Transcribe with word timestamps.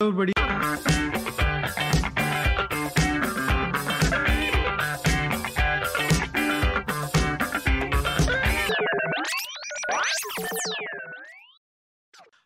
everybody. 0.00 0.32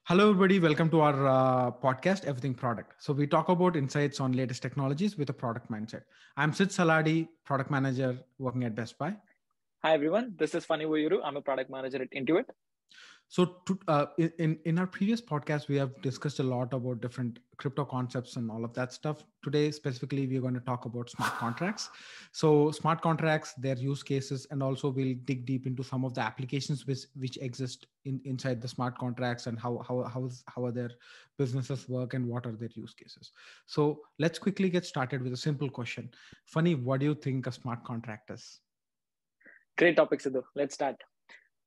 Hello, 0.04 0.30
everybody. 0.30 0.60
Welcome 0.60 0.88
to 0.90 1.00
our 1.02 1.26
uh, 1.26 1.70
podcast, 1.72 2.24
Everything 2.24 2.54
Product. 2.54 2.94
So, 2.98 3.12
we 3.12 3.26
talk 3.26 3.50
about 3.50 3.76
insights 3.76 4.18
on 4.18 4.32
latest 4.32 4.62
technologies 4.62 5.18
with 5.18 5.28
a 5.28 5.34
product 5.34 5.70
mindset. 5.70 6.04
I'm 6.38 6.54
Sid 6.54 6.70
Saladi, 6.70 7.28
product 7.44 7.70
manager 7.70 8.18
working 8.38 8.64
at 8.64 8.74
Best 8.74 8.96
Buy. 8.96 9.14
Hi, 9.82 9.92
everyone. 9.92 10.34
This 10.38 10.54
is 10.54 10.64
Phani 10.64 10.86
Vuyyuru. 10.86 11.20
I'm 11.22 11.36
a 11.36 11.42
product 11.42 11.68
manager 11.70 12.00
at 12.00 12.10
Intuit. 12.12 12.46
So, 13.32 13.46
to, 13.64 13.78
uh, 13.88 14.06
in 14.18 14.58
in 14.66 14.78
our 14.78 14.86
previous 14.86 15.22
podcast, 15.28 15.66
we 15.66 15.76
have 15.76 15.92
discussed 16.02 16.38
a 16.40 16.42
lot 16.42 16.74
about 16.74 17.00
different 17.00 17.38
crypto 17.56 17.82
concepts 17.82 18.36
and 18.36 18.50
all 18.50 18.62
of 18.62 18.74
that 18.74 18.92
stuff. 18.92 19.22
Today, 19.42 19.70
specifically, 19.70 20.26
we're 20.26 20.42
going 20.42 20.58
to 20.58 20.66
talk 20.66 20.84
about 20.84 21.08
smart 21.08 21.32
contracts. 21.38 21.88
So, 22.32 22.70
smart 22.72 23.00
contracts, 23.00 23.54
their 23.54 23.76
use 23.76 24.02
cases, 24.02 24.46
and 24.50 24.62
also 24.62 24.90
we'll 24.90 25.14
dig 25.24 25.46
deep 25.46 25.66
into 25.66 25.82
some 25.82 26.04
of 26.04 26.12
the 26.12 26.20
applications 26.20 26.86
which 26.86 27.06
which 27.14 27.38
exist 27.38 27.86
in 28.04 28.20
inside 28.26 28.60
the 28.60 28.68
smart 28.68 28.98
contracts 28.98 29.46
and 29.46 29.58
how 29.58 29.72
how 29.88 30.02
how 30.16 30.28
how 30.54 30.66
are 30.66 30.72
their 30.80 30.90
businesses 31.38 31.88
work 31.88 32.12
and 32.12 32.28
what 32.32 32.44
are 32.44 32.52
their 32.64 32.74
use 32.74 32.92
cases. 32.92 33.32
So, 33.64 34.00
let's 34.18 34.38
quickly 34.38 34.68
get 34.68 34.84
started 34.84 35.22
with 35.22 35.32
a 35.32 35.40
simple 35.44 35.70
question. 35.70 36.10
Phani, 36.54 36.74
what 36.82 37.00
do 37.00 37.06
you 37.06 37.14
think 37.14 37.46
a 37.46 37.52
smart 37.52 37.82
contract 37.82 38.30
is? 38.30 38.60
Great 39.78 39.96
topic, 39.96 40.20
Sidhu. 40.20 40.42
Let's 40.54 40.74
start 40.74 41.02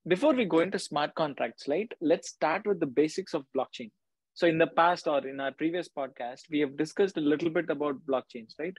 before 0.07 0.33
we 0.33 0.45
go 0.45 0.59
into 0.59 0.77
smart 0.77 1.15
contracts, 1.15 1.67
right, 1.67 1.91
let's 1.99 2.29
start 2.29 2.65
with 2.65 2.79
the 2.79 2.85
basics 2.85 3.33
of 3.33 3.45
blockchain. 3.57 3.89
So 4.35 4.47
in 4.47 4.57
the 4.57 4.67
past 4.67 5.07
or 5.07 5.25
in 5.25 5.39
our 5.39 5.51
previous 5.51 5.89
podcast, 5.89 6.41
we 6.51 6.59
have 6.59 6.77
discussed 6.77 7.17
a 7.17 7.21
little 7.21 7.49
bit 7.49 7.69
about 7.69 8.05
blockchains, 8.05 8.53
right? 8.59 8.75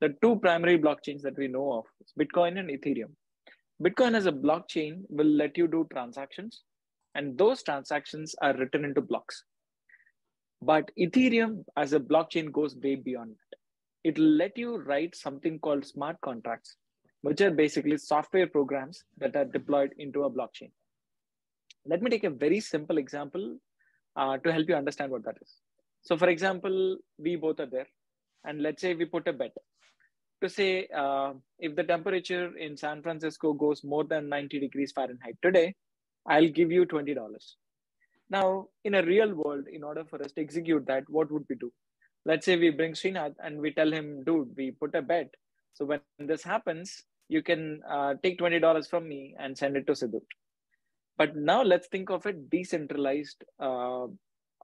The 0.00 0.14
two 0.22 0.36
primary 0.36 0.78
blockchains 0.78 1.22
that 1.22 1.36
we 1.36 1.48
know 1.48 1.72
of 1.72 1.84
is 2.00 2.12
Bitcoin 2.18 2.58
and 2.58 2.70
Ethereum. 2.70 3.10
Bitcoin 3.82 4.14
as 4.14 4.26
a 4.26 4.32
blockchain 4.32 5.02
will 5.08 5.26
let 5.26 5.58
you 5.58 5.66
do 5.66 5.86
transactions, 5.92 6.62
and 7.14 7.36
those 7.36 7.62
transactions 7.62 8.34
are 8.40 8.56
written 8.56 8.84
into 8.84 9.00
blocks. 9.00 9.44
But 10.62 10.90
Ethereum 10.98 11.64
as 11.76 11.92
a 11.92 12.00
blockchain 12.00 12.52
goes 12.52 12.76
way 12.76 12.94
beyond 12.94 13.30
that. 13.30 13.58
It'll 14.04 14.24
let 14.24 14.56
you 14.56 14.78
write 14.78 15.16
something 15.16 15.58
called 15.58 15.84
smart 15.84 16.16
contracts, 16.22 16.76
which 17.22 17.40
are 17.40 17.50
basically 17.50 17.96
software 17.96 18.46
programs 18.46 19.04
that 19.18 19.34
are 19.36 19.44
deployed 19.44 19.92
into 19.98 20.24
a 20.24 20.30
blockchain. 20.30 20.70
Let 21.86 22.02
me 22.02 22.10
take 22.10 22.24
a 22.24 22.30
very 22.30 22.60
simple 22.60 22.98
example 22.98 23.56
uh, 24.16 24.38
to 24.38 24.52
help 24.52 24.68
you 24.68 24.76
understand 24.76 25.10
what 25.10 25.24
that 25.24 25.36
is. 25.40 25.54
So, 26.02 26.16
for 26.16 26.28
example, 26.28 26.98
we 27.18 27.36
both 27.36 27.60
are 27.60 27.66
there, 27.66 27.86
and 28.44 28.62
let's 28.62 28.82
say 28.82 28.94
we 28.94 29.04
put 29.04 29.26
a 29.28 29.32
bet 29.32 29.52
to 30.42 30.48
say 30.48 30.88
uh, 30.94 31.32
if 31.58 31.74
the 31.76 31.84
temperature 31.84 32.56
in 32.58 32.76
San 32.76 33.02
Francisco 33.02 33.52
goes 33.52 33.82
more 33.82 34.04
than 34.04 34.28
90 34.28 34.60
degrees 34.60 34.92
Fahrenheit 34.92 35.36
today, 35.42 35.74
I'll 36.26 36.48
give 36.48 36.70
you 36.70 36.84
$20. 36.84 37.16
Now, 38.28 38.68
in 38.84 38.94
a 38.94 39.02
real 39.02 39.34
world, 39.34 39.66
in 39.72 39.82
order 39.84 40.04
for 40.04 40.20
us 40.22 40.32
to 40.32 40.40
execute 40.40 40.86
that, 40.86 41.08
what 41.08 41.30
would 41.30 41.44
we 41.48 41.56
do? 41.56 41.72
Let's 42.24 42.46
say 42.46 42.56
we 42.56 42.70
bring 42.70 42.92
Srinath 42.92 43.34
and 43.42 43.60
we 43.60 43.72
tell 43.72 43.92
him, 43.92 44.22
dude, 44.24 44.50
we 44.56 44.72
put 44.72 44.94
a 44.94 45.02
bet. 45.02 45.32
So 45.74 45.84
when 45.84 46.00
this 46.18 46.42
happens, 46.42 47.02
you 47.32 47.42
can 47.42 47.80
uh, 47.88 48.14
take 48.22 48.38
$20 48.38 48.88
from 48.88 49.08
me 49.08 49.34
and 49.38 49.56
send 49.56 49.76
it 49.76 49.86
to 49.86 49.92
Sidhu. 49.92 50.20
But 51.16 51.36
now 51.36 51.62
let's 51.62 51.88
think 51.88 52.10
of 52.10 52.26
a 52.26 52.32
decentralized, 52.32 53.44
uh, 53.60 54.06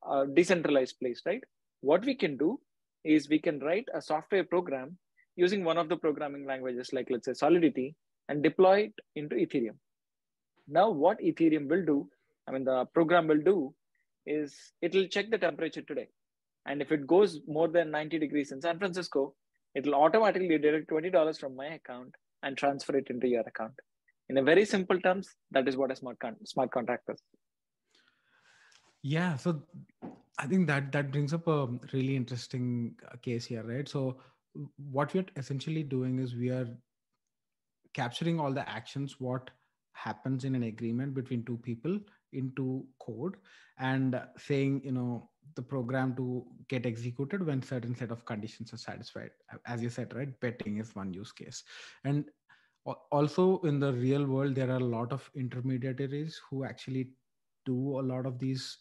uh, 0.06 0.24
decentralized 0.34 0.98
place, 1.00 1.22
right? 1.24 1.42
What 1.80 2.04
we 2.04 2.14
can 2.14 2.36
do 2.36 2.60
is 3.04 3.28
we 3.28 3.38
can 3.38 3.58
write 3.60 3.88
a 3.94 4.02
software 4.02 4.44
program 4.44 4.98
using 5.36 5.64
one 5.64 5.78
of 5.78 5.88
the 5.88 5.96
programming 5.96 6.46
languages, 6.46 6.92
like 6.92 7.08
let's 7.10 7.26
say 7.26 7.32
Solidity, 7.32 7.94
and 8.28 8.42
deploy 8.42 8.76
it 8.88 8.94
into 9.14 9.36
Ethereum. 9.36 9.76
Now, 10.66 10.90
what 10.90 11.20
Ethereum 11.20 11.68
will 11.68 11.84
do, 11.84 12.08
I 12.46 12.52
mean, 12.52 12.64
the 12.64 12.84
program 12.86 13.28
will 13.28 13.40
do 13.40 13.74
is 14.26 14.54
it 14.82 14.94
will 14.94 15.06
check 15.06 15.30
the 15.30 15.38
temperature 15.38 15.82
today. 15.82 16.08
And 16.66 16.82
if 16.82 16.92
it 16.92 17.06
goes 17.06 17.40
more 17.46 17.68
than 17.68 17.90
90 17.90 18.18
degrees 18.18 18.52
in 18.52 18.60
San 18.60 18.78
Francisco, 18.78 19.34
it 19.74 19.86
will 19.86 19.94
automatically 19.94 20.58
deduct 20.58 20.90
$20 20.90 21.38
from 21.38 21.56
my 21.56 21.66
account 21.66 22.14
and 22.42 22.56
transfer 22.56 22.96
it 22.96 23.08
into 23.10 23.28
your 23.28 23.42
account. 23.42 23.74
In 24.28 24.38
a 24.38 24.42
very 24.42 24.64
simple 24.64 25.00
terms, 25.00 25.36
that 25.50 25.68
is 25.68 25.76
what 25.76 25.90
a 25.90 25.96
smart 25.96 26.18
con- 26.18 26.44
smart 26.44 26.70
contract 26.70 27.08
is. 27.08 27.22
Yeah, 29.02 29.36
so 29.36 29.62
I 30.38 30.46
think 30.46 30.66
that 30.66 30.92
that 30.92 31.10
brings 31.10 31.32
up 31.32 31.46
a 31.46 31.66
really 31.92 32.16
interesting 32.16 32.94
uh, 33.10 33.16
case 33.22 33.46
here, 33.46 33.62
right? 33.62 33.88
So 33.88 34.18
what 34.90 35.14
we're 35.14 35.26
essentially 35.36 35.82
doing 35.82 36.18
is 36.18 36.34
we 36.34 36.50
are 36.50 36.68
capturing 37.94 38.38
all 38.38 38.52
the 38.52 38.68
actions 38.68 39.16
what 39.18 39.50
happens 39.92 40.44
in 40.44 40.54
an 40.54 40.64
agreement 40.64 41.14
between 41.14 41.44
two 41.44 41.56
people 41.58 41.98
into 42.32 42.84
code 43.00 43.36
and 43.78 44.20
saying 44.36 44.80
you 44.84 44.92
know 44.92 45.28
the 45.54 45.62
program 45.62 46.14
to 46.14 46.44
get 46.68 46.86
executed 46.86 47.44
when 47.44 47.62
certain 47.62 47.94
set 47.94 48.10
of 48.10 48.24
conditions 48.24 48.72
are 48.72 48.78
satisfied. 48.78 49.30
As 49.66 49.82
you 49.82 49.90
said 49.90 50.14
right 50.14 50.38
betting 50.40 50.78
is 50.78 50.94
one 50.94 51.12
use 51.12 51.32
case. 51.32 51.64
And 52.04 52.26
also 53.10 53.60
in 53.60 53.80
the 53.80 53.92
real 53.92 54.24
world 54.24 54.54
there 54.54 54.70
are 54.70 54.76
a 54.76 54.90
lot 54.96 55.12
of 55.12 55.30
intermediaries 55.34 56.40
who 56.48 56.64
actually 56.64 57.10
do 57.66 58.00
a 58.00 58.06
lot 58.12 58.24
of 58.24 58.38
these 58.38 58.78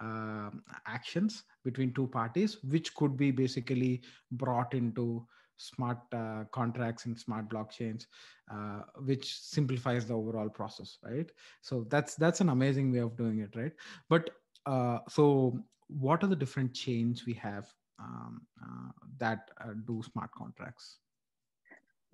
uh, 0.00 0.50
actions 0.86 1.44
between 1.64 1.92
two 1.92 2.06
parties 2.06 2.58
which 2.62 2.94
could 2.94 3.16
be 3.16 3.30
basically 3.30 4.02
brought 4.32 4.74
into 4.74 5.26
smart 5.58 5.98
uh, 6.12 6.44
contracts 6.52 7.06
and 7.06 7.18
smart 7.18 7.48
blockchains 7.48 8.06
uh, 8.52 8.80
which 9.04 9.38
simplifies 9.38 10.06
the 10.06 10.14
overall 10.14 10.48
process 10.48 10.98
right 11.02 11.30
so 11.60 11.84
that's 11.90 12.14
that's 12.14 12.40
an 12.40 12.48
amazing 12.48 12.90
way 12.92 13.00
of 13.00 13.16
doing 13.16 13.40
it 13.40 13.54
right 13.54 13.72
but 14.08 14.30
uh, 14.66 14.98
so 15.08 15.58
what 15.88 16.22
are 16.22 16.26
the 16.26 16.36
different 16.36 16.74
chains 16.74 17.24
we 17.26 17.32
have 17.34 17.66
um, 17.98 18.42
uh, 18.62 18.90
that 19.18 19.50
uh, 19.60 19.72
do 19.86 20.02
smart 20.12 20.30
contracts? 20.36 20.98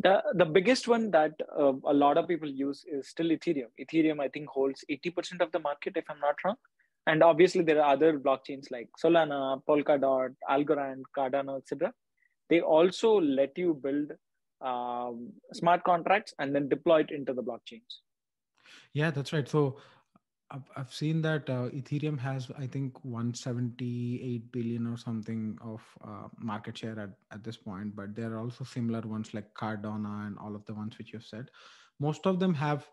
The, 0.01 0.23
the 0.35 0.45
biggest 0.45 0.89
one 0.89 1.11
that 1.13 1.33
uh, 1.57 1.73
a 1.85 1.95
lot 1.95 2.19
of 2.19 2.27
people 2.27 2.49
use 2.49 2.85
is 2.91 3.09
still 3.09 3.27
Ethereum. 3.27 3.69
Ethereum, 3.81 4.21
I 4.21 4.29
think, 4.29 4.49
holds 4.49 4.85
80% 4.91 5.41
of 5.41 5.53
the 5.53 5.61
market, 5.61 5.97
if 5.97 6.05
I'm 6.11 6.19
not 6.21 6.37
wrong. 6.45 6.57
And 7.07 7.23
obviously, 7.23 7.63
there 7.63 7.83
are 7.83 7.93
other 7.93 8.19
blockchains 8.19 8.71
like 8.71 8.89
Solana, 9.03 9.63
Polkadot, 9.69 10.35
Algorand, 10.51 11.03
Cardano, 11.17 11.59
etc. 11.59 11.93
They 12.51 12.61
also 12.61 13.21
let 13.21 13.57
you 13.57 13.75
build 13.83 14.13
um, 14.61 15.33
smart 15.53 15.85
contracts 15.85 16.35
and 16.39 16.55
then 16.55 16.69
deploy 16.69 17.01
it 17.01 17.11
into 17.11 17.33
the 17.33 17.43
blockchains. 17.43 18.01
Yeah, 18.93 19.11
that's 19.11 19.33
right. 19.33 19.49
So 19.49 19.79
I've, 20.77 20.93
seen 20.93 21.23
that 21.23 21.49
uh, 21.49 21.69
Ethereum 21.71 22.19
has, 22.19 22.51
I 22.59 22.67
think, 22.67 23.05
178 23.05 24.53
billion 24.53 24.87
or 24.87 24.97
something 24.97 25.59
of 25.61 25.83
uh, 26.07 26.29
market 26.39 26.79
share 26.79 26.99
at, 26.99 27.11
at 27.33 27.43
this 27.43 27.57
point, 27.57 27.97
but 27.97 28.15
there 28.15 28.33
are 28.35 28.41
also 28.41 28.65
similar 28.65 29.01
ones 29.01 29.35
like 29.35 29.53
Cardano 29.55 30.27
and 30.27 30.39
all 30.39 30.55
of 30.55 30.65
the 30.67 30.75
ones 30.75 30.97
which 30.99 31.13
you've 31.13 31.25
said. 31.25 31.51
Most 31.99 32.27
of 32.27 32.39
them 32.39 32.55
have 32.55 32.87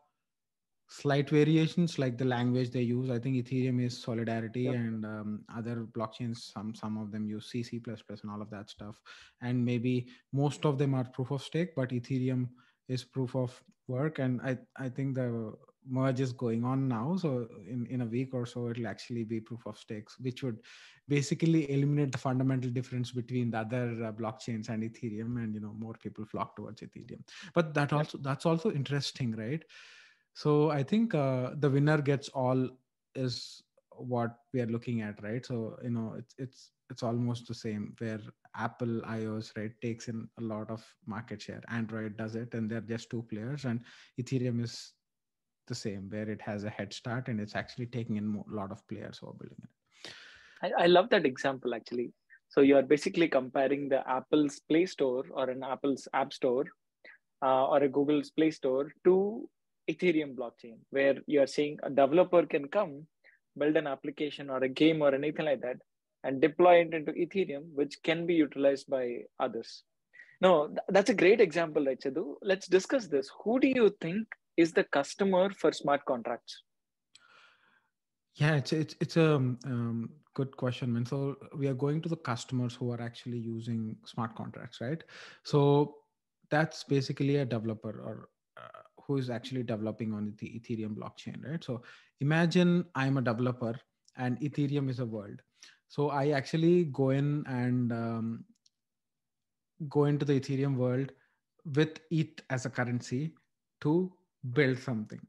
slight 0.91 1.29
variations 1.29 1.97
like 1.97 2.17
the 2.17 2.25
language 2.25 2.69
they 2.69 2.81
use. 2.81 3.09
I 3.09 3.17
think 3.17 3.37
Ethereum 3.37 3.81
is 3.81 3.97
Solidity 3.97 4.63
yep. 4.63 4.75
and 4.75 5.05
um, 5.05 5.45
other 5.55 5.87
blockchains, 5.97 6.51
some, 6.51 6.75
some 6.75 6.97
of 6.97 7.13
them 7.13 7.25
use 7.25 7.49
C, 7.49 7.63
C++ 7.63 7.81
and 7.87 8.31
all 8.31 8.41
of 8.41 8.49
that 8.49 8.69
stuff. 8.69 8.99
And 9.41 9.63
maybe 9.63 10.07
most 10.33 10.65
of 10.65 10.77
them 10.77 10.93
are 10.93 11.05
proof 11.05 11.31
of 11.31 11.41
stake, 11.41 11.75
but 11.77 11.91
Ethereum 11.91 12.49
is 12.89 13.05
proof 13.05 13.37
of 13.37 13.63
work. 13.87 14.19
And 14.19 14.41
I, 14.41 14.57
I 14.77 14.89
think 14.89 15.15
the 15.15 15.53
merge 15.87 16.19
is 16.19 16.33
going 16.33 16.65
on 16.65 16.89
now. 16.89 17.15
So 17.15 17.47
in, 17.69 17.87
in 17.89 18.01
a 18.01 18.05
week 18.05 18.33
or 18.33 18.45
so, 18.45 18.67
it'll 18.67 18.87
actually 18.87 19.23
be 19.23 19.39
proof 19.39 19.65
of 19.65 19.77
stakes, 19.77 20.17
which 20.19 20.43
would 20.43 20.59
basically 21.07 21.71
eliminate 21.71 22.11
the 22.11 22.17
fundamental 22.17 22.69
difference 22.69 23.11
between 23.11 23.51
the 23.51 23.59
other 23.59 24.03
uh, 24.03 24.11
blockchains 24.11 24.67
and 24.67 24.83
Ethereum, 24.83 25.37
and 25.41 25.55
you 25.55 25.61
know 25.61 25.73
more 25.79 25.93
people 25.93 26.25
flock 26.25 26.55
towards 26.55 26.81
Ethereum. 26.81 27.21
But 27.53 27.73
that 27.73 27.91
also 27.93 28.17
that's 28.17 28.45
also 28.45 28.71
interesting, 28.71 29.35
right? 29.35 29.63
So 30.33 30.71
I 30.71 30.83
think 30.83 31.13
uh, 31.13 31.51
the 31.59 31.69
winner 31.69 32.01
gets 32.01 32.29
all 32.29 32.69
is 33.15 33.61
what 33.91 34.37
we 34.53 34.61
are 34.61 34.67
looking 34.67 35.01
at, 35.01 35.21
right? 35.21 35.45
So 35.45 35.77
you 35.83 35.91
know 35.91 36.15
it's 36.17 36.33
it's 36.37 36.71
it's 36.89 37.03
almost 37.03 37.47
the 37.47 37.53
same 37.53 37.93
where 37.99 38.19
Apple 38.55 39.01
iOS 39.07 39.55
right 39.57 39.71
takes 39.81 40.07
in 40.07 40.27
a 40.39 40.41
lot 40.41 40.69
of 40.69 40.83
market 41.05 41.41
share. 41.41 41.61
Android 41.69 42.17
does 42.17 42.35
it, 42.35 42.53
and 42.53 42.69
they're 42.69 42.81
just 42.81 43.09
two 43.09 43.23
players, 43.29 43.65
and 43.65 43.81
Ethereum 44.19 44.63
is 44.63 44.93
the 45.67 45.75
same 45.75 46.09
where 46.09 46.29
it 46.29 46.41
has 46.41 46.63
a 46.63 46.69
head 46.69 46.93
start 46.93 47.27
and 47.27 47.39
it's 47.39 47.55
actually 47.55 47.85
taking 47.85 48.17
in 48.17 48.43
a 48.51 48.55
lot 48.55 48.71
of 48.71 48.85
players 48.87 49.19
who 49.19 49.27
are 49.27 49.33
building 49.33 49.61
it 49.63 50.13
I, 50.63 50.83
I 50.83 50.87
love 50.87 51.09
that 51.11 51.25
example 51.25 51.73
actually 51.73 52.11
so 52.49 52.61
you're 52.61 52.83
basically 52.83 53.27
comparing 53.27 53.87
the 53.87 54.01
apple's 54.17 54.59
play 54.69 54.85
store 54.85 55.23
or 55.31 55.49
an 55.49 55.63
apple's 55.63 56.07
app 56.13 56.33
store 56.33 56.65
uh, 57.43 57.65
or 57.67 57.77
a 57.83 57.89
google's 57.89 58.31
play 58.31 58.51
store 58.51 58.91
to 59.05 59.47
ethereum 59.91 60.35
blockchain 60.35 60.77
where 60.89 61.15
you're 61.27 61.47
saying 61.47 61.77
a 61.83 61.89
developer 61.89 62.45
can 62.45 62.67
come 62.67 63.05
build 63.57 63.75
an 63.75 63.87
application 63.87 64.49
or 64.49 64.63
a 64.63 64.69
game 64.69 65.01
or 65.01 65.13
anything 65.13 65.45
like 65.45 65.61
that 65.61 65.77
and 66.23 66.41
deploy 66.41 66.81
it 66.81 66.93
into 66.93 67.11
Ethereum, 67.13 67.63
which 67.73 68.01
can 68.03 68.25
be 68.25 68.33
utilized 68.33 68.89
by 68.89 69.21
others. 69.39 69.83
No, 70.39 70.67
th- 70.67 70.79
that's 70.89 71.09
a 71.09 71.15
great 71.15 71.41
example, 71.41 71.85
right, 71.85 71.99
Chadu? 71.99 72.35
Let's 72.41 72.67
discuss 72.67 73.07
this. 73.07 73.29
Who 73.43 73.59
do 73.59 73.67
you 73.67 73.95
think 74.01 74.27
is 74.57 74.71
the 74.71 74.83
customer 74.83 75.49
for 75.51 75.71
smart 75.71 76.05
contracts? 76.05 76.63
Yeah, 78.35 78.55
it's 78.55 78.71
it's 78.71 78.95
it's 79.01 79.17
a 79.17 79.35
um, 79.35 80.09
good 80.33 80.55
question, 80.55 80.93
man. 80.93 81.05
So 81.05 81.35
we 81.55 81.67
are 81.67 81.73
going 81.73 82.01
to 82.01 82.09
the 82.09 82.15
customers 82.15 82.73
who 82.73 82.91
are 82.91 83.01
actually 83.01 83.37
using 83.37 83.97
smart 84.05 84.35
contracts, 84.35 84.79
right? 84.79 85.03
So 85.43 85.95
that's 86.49 86.83
basically 86.85 87.37
a 87.37 87.45
developer 87.45 87.89
or 87.89 88.29
who 89.05 89.17
is 89.17 89.29
actually 89.29 89.63
developing 89.63 90.13
on 90.13 90.33
the 90.39 90.47
Ethereum 90.47 90.95
blockchain, 90.95 91.43
right? 91.47 91.63
So 91.63 91.81
imagine 92.19 92.85
I'm 92.95 93.17
a 93.17 93.21
developer 93.21 93.75
and 94.17 94.39
Ethereum 94.39 94.89
is 94.89 94.99
a 94.99 95.05
world. 95.05 95.41
So 95.87 96.09
I 96.09 96.29
actually 96.29 96.85
go 96.85 97.09
in 97.09 97.43
and 97.47 97.91
um, 97.91 98.45
go 99.89 100.05
into 100.05 100.25
the 100.25 100.39
Ethereum 100.39 100.75
world 100.75 101.11
with 101.75 101.99
ETH 102.09 102.41
as 102.49 102.65
a 102.65 102.69
currency 102.69 103.33
to 103.81 104.11
build 104.53 104.77
something, 104.79 105.19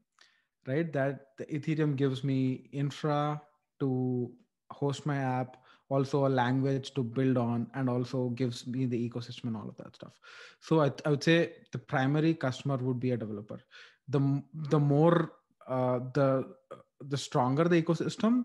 right? 0.67 0.91
That 0.93 1.27
the 1.37 1.45
Ethereum 1.45 1.95
gives 1.95 2.23
me 2.23 2.69
infra 2.71 3.41
to 3.79 4.31
host 4.71 5.05
my 5.05 5.17
app, 5.17 5.57
also 5.89 6.25
a 6.25 6.29
language 6.29 6.93
to 6.93 7.03
build 7.03 7.37
on, 7.37 7.67
and 7.73 7.89
also 7.89 8.29
gives 8.29 8.65
me 8.67 8.85
the 8.85 9.09
ecosystem 9.09 9.45
and 9.45 9.57
all 9.57 9.69
of 9.69 9.77
that 9.77 9.95
stuff. 9.95 10.13
So 10.59 10.81
I, 10.81 10.91
I 11.05 11.09
would 11.09 11.23
say 11.23 11.53
the 11.71 11.79
primary 11.79 12.33
customer 12.33 12.77
would 12.77 12.99
be 12.99 13.11
a 13.11 13.17
developer. 13.17 13.59
The 14.07 14.43
the 14.53 14.79
more 14.79 15.33
uh, 15.67 15.99
the 16.13 16.55
the 17.01 17.17
stronger 17.17 17.65
the 17.65 17.81
ecosystem, 17.81 18.43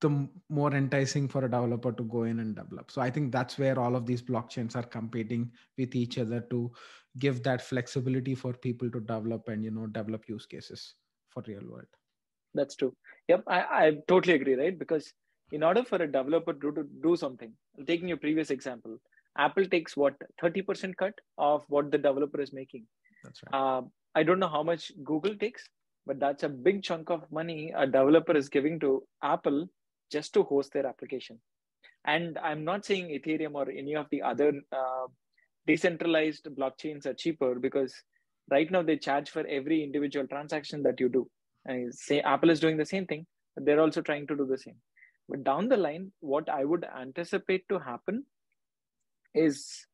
the 0.00 0.28
more 0.48 0.74
enticing 0.74 1.28
for 1.28 1.44
a 1.44 1.50
developer 1.50 1.92
to 1.92 2.02
go 2.04 2.24
in 2.24 2.40
and 2.40 2.54
develop. 2.54 2.90
So 2.90 3.00
I 3.00 3.10
think 3.10 3.32
that's 3.32 3.58
where 3.58 3.78
all 3.78 3.96
of 3.96 4.06
these 4.06 4.22
blockchains 4.22 4.76
are 4.76 4.82
competing 4.82 5.50
with 5.78 5.94
each 5.94 6.18
other 6.18 6.40
to 6.50 6.70
give 7.18 7.42
that 7.44 7.62
flexibility 7.62 8.34
for 8.34 8.52
people 8.52 8.90
to 8.90 9.00
develop 9.00 9.48
and 9.48 9.64
you 9.64 9.70
know 9.70 9.86
develop 9.86 10.28
use 10.28 10.46
cases 10.46 10.94
for 11.28 11.42
real 11.46 11.62
world. 11.68 11.86
That's 12.54 12.76
true. 12.76 12.94
Yep, 13.28 13.44
I, 13.46 13.60
I 13.60 13.92
totally 14.08 14.34
agree, 14.34 14.54
right? 14.54 14.78
Because 14.78 15.12
in 15.52 15.62
order 15.62 15.84
for 15.84 15.96
a 15.96 16.10
developer 16.10 16.52
to, 16.52 16.72
to 16.72 16.84
do 17.02 17.16
something, 17.16 17.52
taking 17.86 18.08
your 18.08 18.16
previous 18.16 18.50
example, 18.50 18.98
Apple 19.38 19.66
takes 19.66 19.96
what 19.96 20.14
30% 20.42 20.96
cut 20.96 21.14
of 21.38 21.62
what 21.68 21.90
the 21.90 21.98
developer 21.98 22.40
is 22.40 22.52
making. 22.52 22.84
That's 23.22 23.40
right. 23.44 23.78
Uh, 23.78 23.82
I 24.14 24.22
don't 24.22 24.38
know 24.38 24.48
how 24.48 24.62
much 24.62 24.92
Google 25.04 25.36
takes, 25.36 25.68
but 26.06 26.18
that's 26.18 26.42
a 26.42 26.48
big 26.48 26.82
chunk 26.82 27.10
of 27.10 27.30
money 27.30 27.72
a 27.76 27.86
developer 27.86 28.36
is 28.36 28.48
giving 28.48 28.80
to 28.80 29.02
Apple 29.22 29.68
just 30.10 30.32
to 30.34 30.42
host 30.42 30.72
their 30.72 30.86
application. 30.86 31.38
And 32.04 32.38
I'm 32.38 32.64
not 32.64 32.84
saying 32.84 33.08
Ethereum 33.08 33.54
or 33.54 33.68
any 33.70 33.96
of 33.96 34.06
the 34.10 34.22
other 34.22 34.52
uh, 34.72 35.06
decentralized 35.66 36.48
blockchains 36.56 37.04
are 37.04 37.14
cheaper 37.14 37.56
because 37.56 37.92
right 38.50 38.70
now 38.70 38.82
they 38.82 38.96
charge 38.96 39.30
for 39.30 39.44
every 39.46 39.82
individual 39.82 40.26
transaction 40.26 40.82
that 40.84 41.00
you 41.00 41.08
do. 41.08 41.28
I 41.68 41.86
say 41.90 42.20
Apple 42.20 42.50
is 42.50 42.60
doing 42.60 42.76
the 42.76 42.86
same 42.86 43.06
thing, 43.06 43.26
but 43.54 43.64
they're 43.64 43.80
also 43.80 44.00
trying 44.00 44.28
to 44.28 44.36
do 44.36 44.46
the 44.46 44.56
same. 44.56 44.76
But 45.28 45.44
down 45.44 45.68
the 45.68 45.76
line, 45.76 46.12
what 46.20 46.48
I 46.48 46.64
would 46.64 46.84
anticipate 46.84 47.68
to 47.68 47.78
happen 47.78 48.24
is 49.34 49.86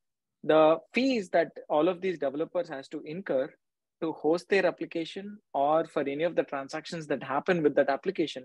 the 0.44 0.78
fees 0.92 1.30
that 1.30 1.52
all 1.68 1.88
of 1.88 2.00
these 2.00 2.18
developers 2.18 2.68
has 2.68 2.88
to 2.88 3.00
incur 3.04 3.52
to 4.00 4.12
host 4.12 4.48
their 4.48 4.66
application 4.66 5.38
or 5.54 5.86
for 5.86 6.00
any 6.02 6.24
of 6.24 6.34
the 6.34 6.42
transactions 6.42 7.06
that 7.06 7.22
happen 7.22 7.62
with 7.62 7.74
that 7.76 7.88
application 7.88 8.44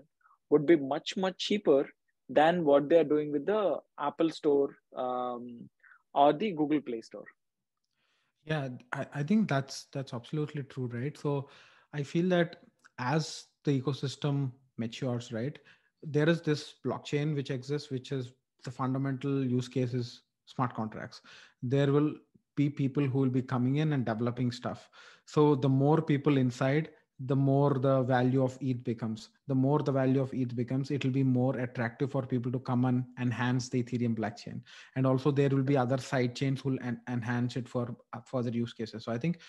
would 0.50 0.64
be 0.64 0.76
much 0.76 1.16
much 1.16 1.36
cheaper 1.36 1.88
than 2.28 2.64
what 2.64 2.88
they 2.88 2.98
are 2.98 3.10
doing 3.12 3.32
with 3.32 3.44
the 3.46 3.78
apple 3.98 4.30
store 4.30 4.76
um, 4.96 5.68
or 6.14 6.32
the 6.32 6.52
google 6.52 6.80
play 6.80 7.00
store. 7.00 7.26
Yeah 8.44 8.68
I, 8.92 9.06
I 9.14 9.22
think 9.22 9.48
that's 9.48 9.86
that's 9.92 10.14
absolutely 10.14 10.62
true 10.62 10.86
right? 10.86 11.16
So 11.18 11.48
i 11.92 12.02
feel 12.02 12.28
that 12.28 12.56
as 12.98 13.46
the 13.64 13.80
ecosystem 13.80 14.52
matures 14.76 15.32
right 15.32 15.58
there 16.02 16.28
is 16.28 16.40
this 16.42 16.74
blockchain 16.84 17.34
which 17.34 17.50
exists 17.50 17.90
which 17.90 18.12
is 18.12 18.32
the 18.64 18.70
fundamental 18.70 19.44
use 19.44 19.68
case 19.68 19.94
is 19.94 20.22
smart 20.46 20.74
contracts 20.74 21.20
there 21.62 21.92
will 21.92 22.14
be 22.56 22.68
people 22.68 23.04
who 23.04 23.18
will 23.18 23.30
be 23.30 23.42
coming 23.42 23.76
in 23.76 23.92
and 23.92 24.04
developing 24.04 24.50
stuff 24.50 24.88
so 25.26 25.54
the 25.54 25.68
more 25.68 26.00
people 26.02 26.36
inside 26.36 26.90
the 27.20 27.34
more 27.34 27.74
the 27.74 28.02
value 28.02 28.44
of 28.44 28.56
ETH 28.60 28.84
becomes. 28.84 29.30
The 29.48 29.54
more 29.54 29.80
the 29.80 29.90
value 29.90 30.20
of 30.20 30.32
ETH 30.32 30.54
becomes, 30.54 30.90
it 30.90 31.04
will 31.04 31.10
be 31.10 31.24
more 31.24 31.56
attractive 31.58 32.12
for 32.12 32.24
people 32.24 32.52
to 32.52 32.60
come 32.60 32.84
and 32.84 33.04
enhance 33.20 33.68
the 33.68 33.82
Ethereum 33.82 34.16
blockchain. 34.16 34.60
And 34.94 35.06
also 35.06 35.32
there 35.32 35.48
will 35.48 35.64
be 35.64 35.76
other 35.76 35.98
side 35.98 36.36
chains 36.36 36.60
who 36.60 36.70
will 36.70 36.78
en- 36.82 37.00
enhance 37.08 37.56
it 37.56 37.68
for 37.68 37.96
uh, 38.12 38.20
further 38.24 38.50
use 38.50 38.72
cases. 38.72 39.04
So 39.04 39.12
I 39.12 39.18
think 39.18 39.40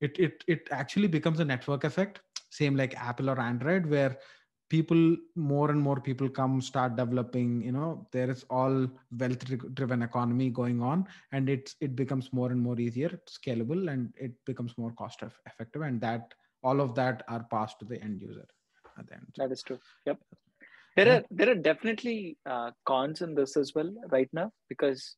it 0.00 0.18
it 0.18 0.44
it 0.46 0.68
actually 0.70 1.08
becomes 1.08 1.40
a 1.40 1.44
network 1.44 1.84
effect, 1.84 2.22
same 2.48 2.74
like 2.74 2.96
Apple 2.96 3.28
or 3.28 3.38
Android, 3.38 3.84
where 3.84 4.16
people 4.70 5.16
more 5.34 5.70
and 5.70 5.80
more 5.82 6.00
people 6.00 6.28
come 6.28 6.60
start 6.60 6.96
developing 6.96 7.60
you 7.62 7.72
know 7.72 8.06
there 8.12 8.30
is 8.30 8.44
all 8.48 8.88
wealth 9.18 9.44
driven 9.74 10.02
economy 10.02 10.48
going 10.48 10.80
on 10.80 11.06
and 11.32 11.48
it's 11.54 11.74
it 11.80 11.94
becomes 11.96 12.32
more 12.32 12.50
and 12.52 12.60
more 12.68 12.78
easier 12.80 13.20
scalable 13.28 13.92
and 13.92 14.14
it 14.16 14.32
becomes 14.46 14.76
more 14.78 14.92
cost 14.92 15.22
effective 15.46 15.82
and 15.82 16.00
that 16.00 16.34
all 16.62 16.80
of 16.80 16.94
that 16.94 17.22
are 17.28 17.44
passed 17.50 17.78
to 17.80 17.84
the 17.84 18.00
end 18.02 18.20
user 18.20 18.46
at 18.98 19.06
the 19.06 19.14
end. 19.14 19.26
That 19.36 19.50
is 19.52 19.62
true. 19.62 19.78
Yep. 20.06 20.18
There 20.96 21.12
are 21.12 21.22
there 21.30 21.50
are 21.50 21.54
definitely 21.54 22.36
uh, 22.44 22.70
cons 22.84 23.22
in 23.22 23.34
this 23.34 23.56
as 23.56 23.72
well 23.74 23.90
right 24.10 24.28
now 24.32 24.52
because 24.68 25.16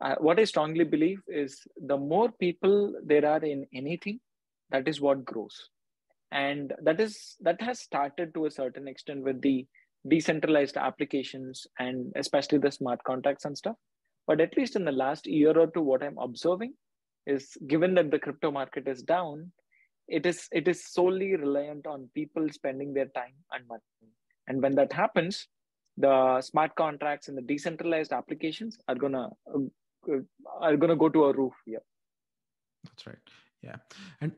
uh, 0.00 0.14
what 0.18 0.38
i 0.38 0.44
strongly 0.44 0.84
believe 0.84 1.20
is 1.28 1.60
the 1.92 1.96
more 1.96 2.30
people 2.44 2.94
there 3.04 3.26
are 3.26 3.44
in 3.44 3.66
anything 3.74 4.18
that 4.70 4.88
is 4.88 5.00
what 5.00 5.24
grows 5.24 5.56
and 6.32 6.72
that 6.82 7.00
is 7.00 7.36
that 7.40 7.60
has 7.60 7.80
started 7.80 8.34
to 8.34 8.46
a 8.46 8.50
certain 8.50 8.88
extent 8.88 9.22
with 9.22 9.40
the 9.42 9.66
decentralized 10.08 10.76
applications 10.76 11.66
and 11.78 12.12
especially 12.16 12.58
the 12.58 12.70
smart 12.70 13.02
contracts 13.04 13.44
and 13.44 13.56
stuff. 13.56 13.76
But 14.26 14.40
at 14.40 14.56
least 14.56 14.76
in 14.76 14.84
the 14.84 14.92
last 14.92 15.26
year 15.26 15.56
or 15.58 15.66
two 15.66 15.82
what 15.82 16.02
i'm 16.02 16.18
observing 16.18 16.74
is 17.26 17.56
given 17.66 17.94
that 17.94 18.10
the 18.10 18.18
crypto 18.18 18.50
market 18.50 18.88
is 18.88 19.02
down 19.02 19.52
it 20.08 20.26
is 20.26 20.48
it 20.52 20.68
is 20.68 20.84
solely 20.92 21.34
reliant 21.36 21.86
on 21.86 22.10
people 22.14 22.46
spending 22.50 22.92
their 22.92 23.06
time 23.06 23.34
and 23.52 23.66
money. 23.68 23.80
And 24.48 24.62
when 24.62 24.74
that 24.76 24.92
happens 24.92 25.48
the 25.96 26.40
smart 26.40 26.74
contracts 26.74 27.28
and 27.28 27.38
the 27.38 27.42
decentralized 27.42 28.12
applications 28.12 28.78
are 28.88 28.94
gonna 28.94 29.28
uh, 29.54 30.18
are 30.60 30.76
gonna 30.76 30.96
go 30.96 31.08
to 31.08 31.24
a 31.24 31.32
roof 31.32 31.54
yeah 31.66 31.84
that's 32.84 33.06
right. 33.06 33.16
Yeah. 33.62 33.76
And 34.20 34.32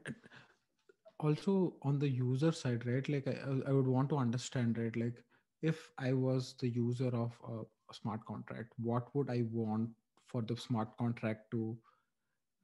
also 1.20 1.74
on 1.82 1.98
the 1.98 2.08
user 2.08 2.52
side 2.52 2.86
right 2.86 3.08
like 3.08 3.26
I, 3.26 3.36
I 3.68 3.72
would 3.72 3.86
want 3.86 4.08
to 4.10 4.16
understand 4.18 4.78
right 4.78 4.94
like 4.96 5.22
if 5.62 5.90
i 5.98 6.12
was 6.12 6.54
the 6.60 6.68
user 6.68 7.08
of 7.08 7.38
a, 7.48 7.60
a 7.90 7.94
smart 7.94 8.24
contract 8.26 8.72
what 8.76 9.14
would 9.14 9.30
i 9.30 9.44
want 9.50 9.90
for 10.26 10.42
the 10.42 10.56
smart 10.56 10.96
contract 10.96 11.50
to 11.52 11.76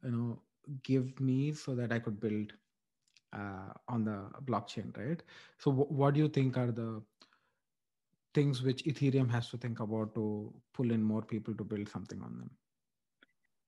you 0.05 0.11
know 0.11 0.39
give 0.83 1.21
me 1.21 1.53
so 1.53 1.75
that 1.75 1.93
i 1.93 1.99
could 1.99 2.21
build 2.21 2.53
uh, 3.33 3.73
on 3.89 4.05
the 4.05 4.31
blockchain, 4.45 4.97
right? 4.97 5.23
So, 5.59 5.71
w- 5.71 5.89
what 5.91 6.15
do 6.15 6.21
you 6.21 6.29
think 6.29 6.57
are 6.57 6.71
the 6.71 7.03
things 8.35 8.63
which 8.63 8.85
Ethereum 8.85 9.31
has 9.31 9.49
to 9.51 9.57
think 9.59 9.81
about 9.81 10.15
to 10.15 10.53
pull 10.73 10.91
in 10.91 11.03
more 11.03 11.23
people 11.23 11.55
to 11.55 11.65
build 11.65 11.89
something 11.89 12.21
on 12.23 12.39
them? 12.39 12.51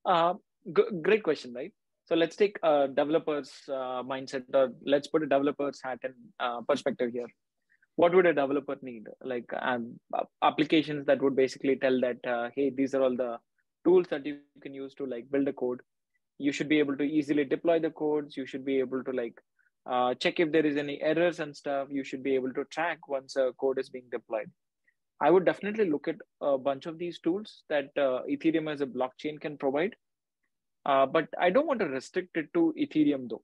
Uh, 0.04 0.34
g- 0.72 1.00
great 1.02 1.22
question, 1.22 1.52
right? 1.54 1.72
So 2.06 2.14
let's 2.14 2.37
take 2.37 2.58
a 2.62 2.88
developer's 2.88 3.50
uh, 3.68 4.02
mindset, 4.02 4.44
or 4.52 4.73
let's 4.84 5.08
put 5.08 5.23
a 5.23 5.26
developer's 5.26 5.80
hat 5.82 5.99
in 6.04 6.12
uh, 6.38 6.61
perspective 6.68 7.12
here. 7.12 7.28
What 7.96 8.14
would 8.14 8.26
a 8.26 8.34
developer 8.34 8.76
need? 8.82 9.06
Like 9.23 9.50
um, 9.61 9.99
applications 10.42 11.06
that 11.06 11.23
would 11.23 11.37
basically 11.37 11.76
tell 11.76 11.99
that, 12.00 12.18
uh, 12.26 12.50
hey, 12.54 12.70
these 12.70 12.94
are 12.94 13.02
all 13.02 13.16
the 13.16 13.38
tools 13.84 14.06
that 14.11 14.26
you 14.26 14.38
can 14.61 14.75
use 14.75 14.94
to 14.94 15.06
like 15.06 15.30
build 15.30 15.49
a 15.49 15.52
code. 15.52 15.80
You 16.38 16.52
should 16.52 16.68
be 16.68 16.78
able 16.78 16.96
to 16.96 17.04
easily 17.04 17.44
deploy 17.44 17.78
the 17.78 17.90
codes. 17.90 18.37
You 18.37 18.46
should 18.46 18.64
be 18.64 18.80
able 18.80 19.04
to 19.04 19.12
like 19.12 19.38
uh, 19.87 20.14
check 20.14 20.40
if 20.40 20.50
there 20.50 20.64
is 20.64 20.76
any 20.76 21.00
errors 21.02 21.40
and 21.40 21.56
stuff 21.56 21.88
you 21.90 22.04
should 22.04 22.23
be 22.23 22.34
able 22.34 22.52
to 22.52 22.64
track 22.66 23.06
once 23.08 23.37
a 23.37 23.52
code 23.61 23.78
is 23.78 23.90
being 23.90 24.06
deployed 24.11 24.50
i 25.20 25.30
would 25.30 25.44
definitely 25.44 25.88
look 25.90 26.08
at 26.08 26.16
a 26.40 26.56
bunch 26.58 26.87
of 26.87 26.99
these 26.99 27.18
tools 27.20 27.62
that 27.68 27.90
uh, 27.99 28.20
ethereum 28.30 28.73
as 28.73 28.80
a 28.80 28.87
blockchain 28.87 29.40
can 29.40 29.56
provide 29.58 29.94
uh, 30.86 31.06
but 31.06 31.28
i 31.38 31.50
don't 31.50 31.66
want 31.66 31.80
to 31.80 31.86
restrict 31.86 32.36
it 32.36 32.48
to 32.54 32.74
ethereum 32.78 33.28
though. 33.28 33.42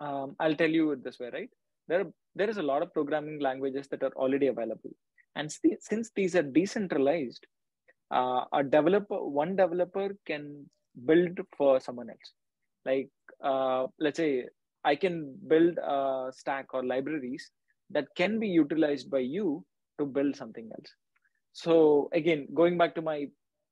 Um, 0.00 0.36
i'll 0.40 0.54
tell 0.54 0.70
you 0.70 0.92
it 0.92 1.02
this 1.04 1.18
way 1.18 1.30
right? 1.32 1.50
There, 1.88 2.04
there 2.34 2.50
is 2.50 2.58
a 2.58 2.62
lot 2.62 2.82
of 2.82 2.92
programming 2.92 3.40
languages 3.40 3.88
that 3.88 4.02
are 4.02 4.12
already 4.12 4.48
available. 4.48 4.90
And 5.36 5.50
since 5.80 6.10
these 6.14 6.36
are 6.36 6.42
decentralized 6.42 7.46
uh, 8.10 8.44
a 8.52 8.62
developer 8.62 9.22
one 9.22 9.56
developer 9.56 10.16
can 10.26 10.68
build 11.06 11.38
for 11.56 11.80
someone 11.80 12.10
else. 12.10 12.32
Like 12.84 13.10
uh, 13.42 13.86
let's 14.00 14.16
say 14.16 14.46
I 14.84 14.94
can 14.96 15.36
build 15.46 15.78
a 15.78 16.30
stack 16.32 16.72
or 16.72 16.84
libraries 16.84 17.50
that 17.90 18.06
can 18.16 18.38
be 18.38 18.48
utilized 18.48 19.10
by 19.10 19.18
you 19.18 19.64
to 19.98 20.06
build 20.06 20.36
something 20.36 20.70
else. 20.76 20.92
so 21.52 22.08
again 22.18 22.40
going 22.58 22.74
back 22.80 22.94
to 22.96 23.02
my 23.02 23.26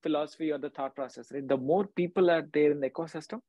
philosophy 0.06 0.50
or 0.52 0.58
the 0.58 0.72
thought 0.78 0.94
process 1.00 1.32
right 1.32 1.48
the 1.54 1.62
more 1.70 1.84
people 2.00 2.30
are 2.36 2.44
there 2.58 2.72
in 2.76 2.80
the 2.80 2.90
ecosystem 2.90 3.40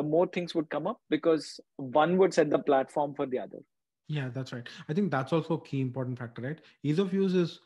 the 0.00 0.06
more 0.14 0.26
things 0.26 0.54
would 0.54 0.68
come 0.76 0.86
up 0.86 1.00
because 1.16 1.60
one 1.76 2.18
would 2.18 2.34
set 2.34 2.50
the 2.50 2.64
platform 2.70 3.14
for 3.14 3.26
the 3.26 3.38
other 3.46 3.62
yeah 4.08 4.28
that's 4.36 4.52
right 4.52 4.68
i 4.88 4.94
think 4.94 5.10
that's 5.10 5.32
also 5.32 5.54
a 5.54 5.64
key 5.70 5.80
important 5.80 6.18
factor 6.18 6.42
right 6.48 6.60
ease 6.82 6.98
of 6.98 7.12
use 7.22 7.34
is 7.44 7.58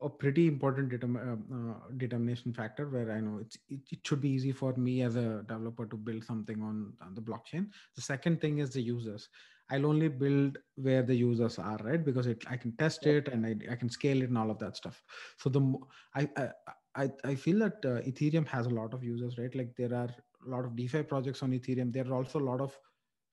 a 0.00 0.08
pretty 0.08 0.46
important 0.46 0.90
determ- 0.90 1.16
uh, 1.16 1.56
uh, 1.56 1.74
determination 1.96 2.52
factor 2.52 2.88
where 2.88 3.10
I 3.10 3.20
know 3.20 3.38
it's 3.40 3.58
it, 3.68 3.80
it, 3.90 3.98
should 4.06 4.20
be 4.20 4.30
easy 4.30 4.52
for 4.52 4.72
me 4.76 5.02
as 5.02 5.16
a 5.16 5.44
developer 5.48 5.86
to 5.86 5.96
build 5.96 6.24
something 6.24 6.62
on, 6.62 6.92
on, 7.02 7.14
the 7.14 7.20
blockchain. 7.20 7.66
The 7.96 8.02
second 8.02 8.40
thing 8.40 8.58
is 8.58 8.70
the 8.70 8.80
users. 8.80 9.28
I'll 9.70 9.86
only 9.86 10.08
build 10.08 10.58
where 10.76 11.02
the 11.02 11.14
users 11.14 11.58
are, 11.58 11.78
right? 11.82 12.02
Because 12.04 12.26
it 12.26 12.44
I 12.48 12.56
can 12.56 12.72
test 12.76 13.06
it 13.06 13.28
and 13.28 13.44
I, 13.44 13.56
I 13.72 13.74
can 13.74 13.90
scale 13.90 14.22
it 14.22 14.28
and 14.28 14.38
all 14.38 14.50
of 14.50 14.58
that 14.60 14.76
stuff. 14.76 15.02
So 15.36 15.50
the 15.50 15.62
I 16.14 16.28
I 16.36 16.50
I, 16.94 17.10
I 17.24 17.34
feel 17.34 17.58
that 17.60 17.84
uh, 17.84 18.00
Ethereum 18.02 18.46
has 18.48 18.66
a 18.66 18.70
lot 18.70 18.94
of 18.94 19.04
users, 19.04 19.38
right? 19.38 19.54
Like 19.54 19.74
there 19.76 19.94
are 19.94 20.08
a 20.46 20.48
lot 20.48 20.64
of 20.64 20.76
DeFi 20.76 21.02
projects 21.02 21.42
on 21.42 21.52
Ethereum. 21.52 21.92
There 21.92 22.06
are 22.06 22.14
also 22.14 22.38
a 22.38 22.48
lot 22.50 22.60
of 22.60 22.76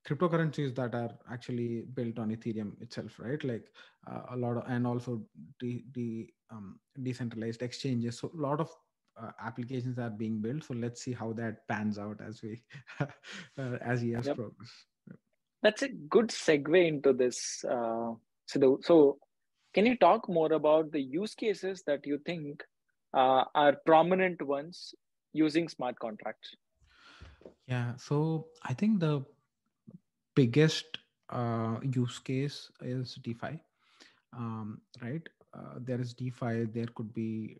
cryptocurrencies 0.08 0.76
that 0.76 0.94
are 0.94 1.12
actually 1.32 1.86
built 1.94 2.20
on 2.20 2.30
Ethereum 2.30 2.80
itself, 2.82 3.20
right? 3.20 3.44
Like 3.44 3.66
uh, 4.10 4.22
a 4.32 4.38
lot 4.38 4.58
of, 4.58 4.64
and 4.68 4.86
also 4.86 5.24
the 5.60 5.84
the 5.94 6.30
um, 6.52 6.80
decentralized 7.02 7.62
exchanges. 7.62 8.20
So 8.20 8.32
a 8.38 8.42
lot 8.42 8.60
of 8.60 8.70
uh, 9.22 9.32
applications 9.44 9.98
are 9.98 10.10
being 10.10 10.42
built. 10.42 10.64
So 10.64 10.74
let's 10.74 11.02
see 11.02 11.14
how 11.14 11.34
that 11.34 11.68
pans 11.68 11.98
out 11.98 12.20
as 12.26 12.42
we 12.44 12.62
uh, 13.00 13.06
as 13.82 14.04
years 14.04 14.28
yep. 14.28 14.36
progress. 14.36 14.72
Yep. 15.08 15.18
That's 15.64 15.82
a 15.82 15.90
good 15.90 16.28
segue 16.28 16.88
into 16.88 17.14
this. 17.14 17.64
Uh, 17.64 18.14
so, 18.46 18.80
so 18.84 19.18
can 19.74 19.86
you 19.86 19.98
talk 19.98 20.30
more 20.30 20.54
about 20.54 20.92
the 20.92 21.02
use 21.02 21.34
cases 21.34 21.84
that 21.88 22.06
you 22.06 22.20
think 22.26 22.64
uh, 23.15 23.45
are 23.55 23.75
prominent 23.86 24.41
ones 24.41 24.93
using 25.34 25.67
smart 25.69 25.98
contracts? 26.00 26.55
Yeah, 27.67 27.95
so 27.98 28.48
I 28.63 28.74
think 28.74 29.00
the 29.00 29.24
biggest 30.36 30.86
uh, 31.29 31.77
use 31.81 32.19
case 32.19 32.69
is 32.81 33.15
DeFi, 33.24 33.60
um, 34.34 34.81
right? 35.01 35.27
Uh, 35.53 35.79
there 35.79 36.01
is 36.01 36.13
DeFi. 36.13 36.65
There 36.65 36.88
could 36.95 37.13
be 37.13 37.57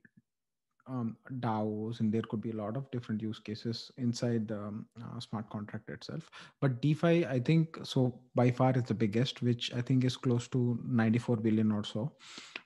um, 0.88 1.18
DAOs, 1.40 2.00
and 2.00 2.12
there 2.12 2.22
could 2.24 2.42
be 2.42 2.52
a 2.52 2.56
lot 2.56 2.78
of 2.78 2.90
different 2.92 3.22
use 3.22 3.40
cases 3.40 3.92
inside 3.98 4.48
the 4.48 4.60
um, 4.60 4.86
uh, 5.02 5.20
smart 5.20 5.50
contract 5.50 5.90
itself. 5.90 6.30
But 6.62 6.82
DeFi, 6.82 7.26
I 7.26 7.40
think, 7.40 7.78
so 7.84 8.20
by 8.36 8.52
far 8.52 8.74
is 8.76 8.84
the 8.84 8.94
biggest, 8.94 9.42
which 9.42 9.74
I 9.74 9.82
think 9.82 10.04
is 10.04 10.18
close 10.18 10.48
to 10.50 10.80
94 10.86 11.38
billion 11.38 11.72
or 11.72 11.84
so 11.84 12.12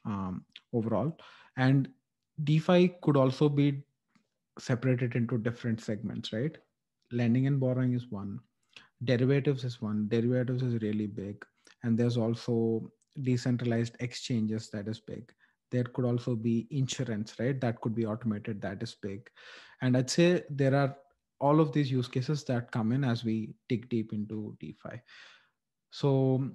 um, 0.06 0.44
overall. 0.74 1.18
And 1.56 1.90
DeFi 2.44 2.96
could 3.02 3.18
also 3.18 3.50
be 3.50 3.84
separated 4.58 5.16
into 5.16 5.38
different 5.38 5.82
segments, 5.82 6.34
right? 6.34 6.58
Lending 7.12 7.48
and 7.48 7.60
borrowing 7.60 7.94
is 7.94 8.08
one. 8.10 8.40
Derivatives 9.04 9.64
is 9.64 9.82
one. 9.82 10.08
Derivatives 10.10 10.62
is 10.62 10.82
really 10.82 11.08
big. 11.08 11.44
And 11.84 11.98
there's 11.98 12.18
also 12.18 12.92
decentralized 13.24 13.96
exchanges 14.00 14.70
that 14.72 14.88
is 14.88 15.00
big. 15.00 15.32
There 15.72 15.84
could 15.84 16.06
also 16.06 16.36
be 16.36 16.68
insurance 16.72 17.36
right? 17.40 17.60
That 17.62 17.80
could 17.82 17.96
be 17.96 18.06
automated. 18.06 18.62
That 18.62 18.82
is 18.82 18.96
big. 18.96 19.30
And 19.82 19.96
i'd 19.96 20.10
say 20.10 20.44
there 20.50 20.76
are 20.76 20.96
all 21.40 21.60
of 21.60 21.72
these 21.72 21.92
use 21.92 22.08
cases 22.08 22.44
that 22.46 22.72
come 22.72 22.92
in 22.92 23.04
as 23.04 23.24
we 23.24 23.54
dig 23.70 23.88
deep 23.90 24.14
into 24.14 24.58
defi. 24.60 25.02
So 25.92 26.50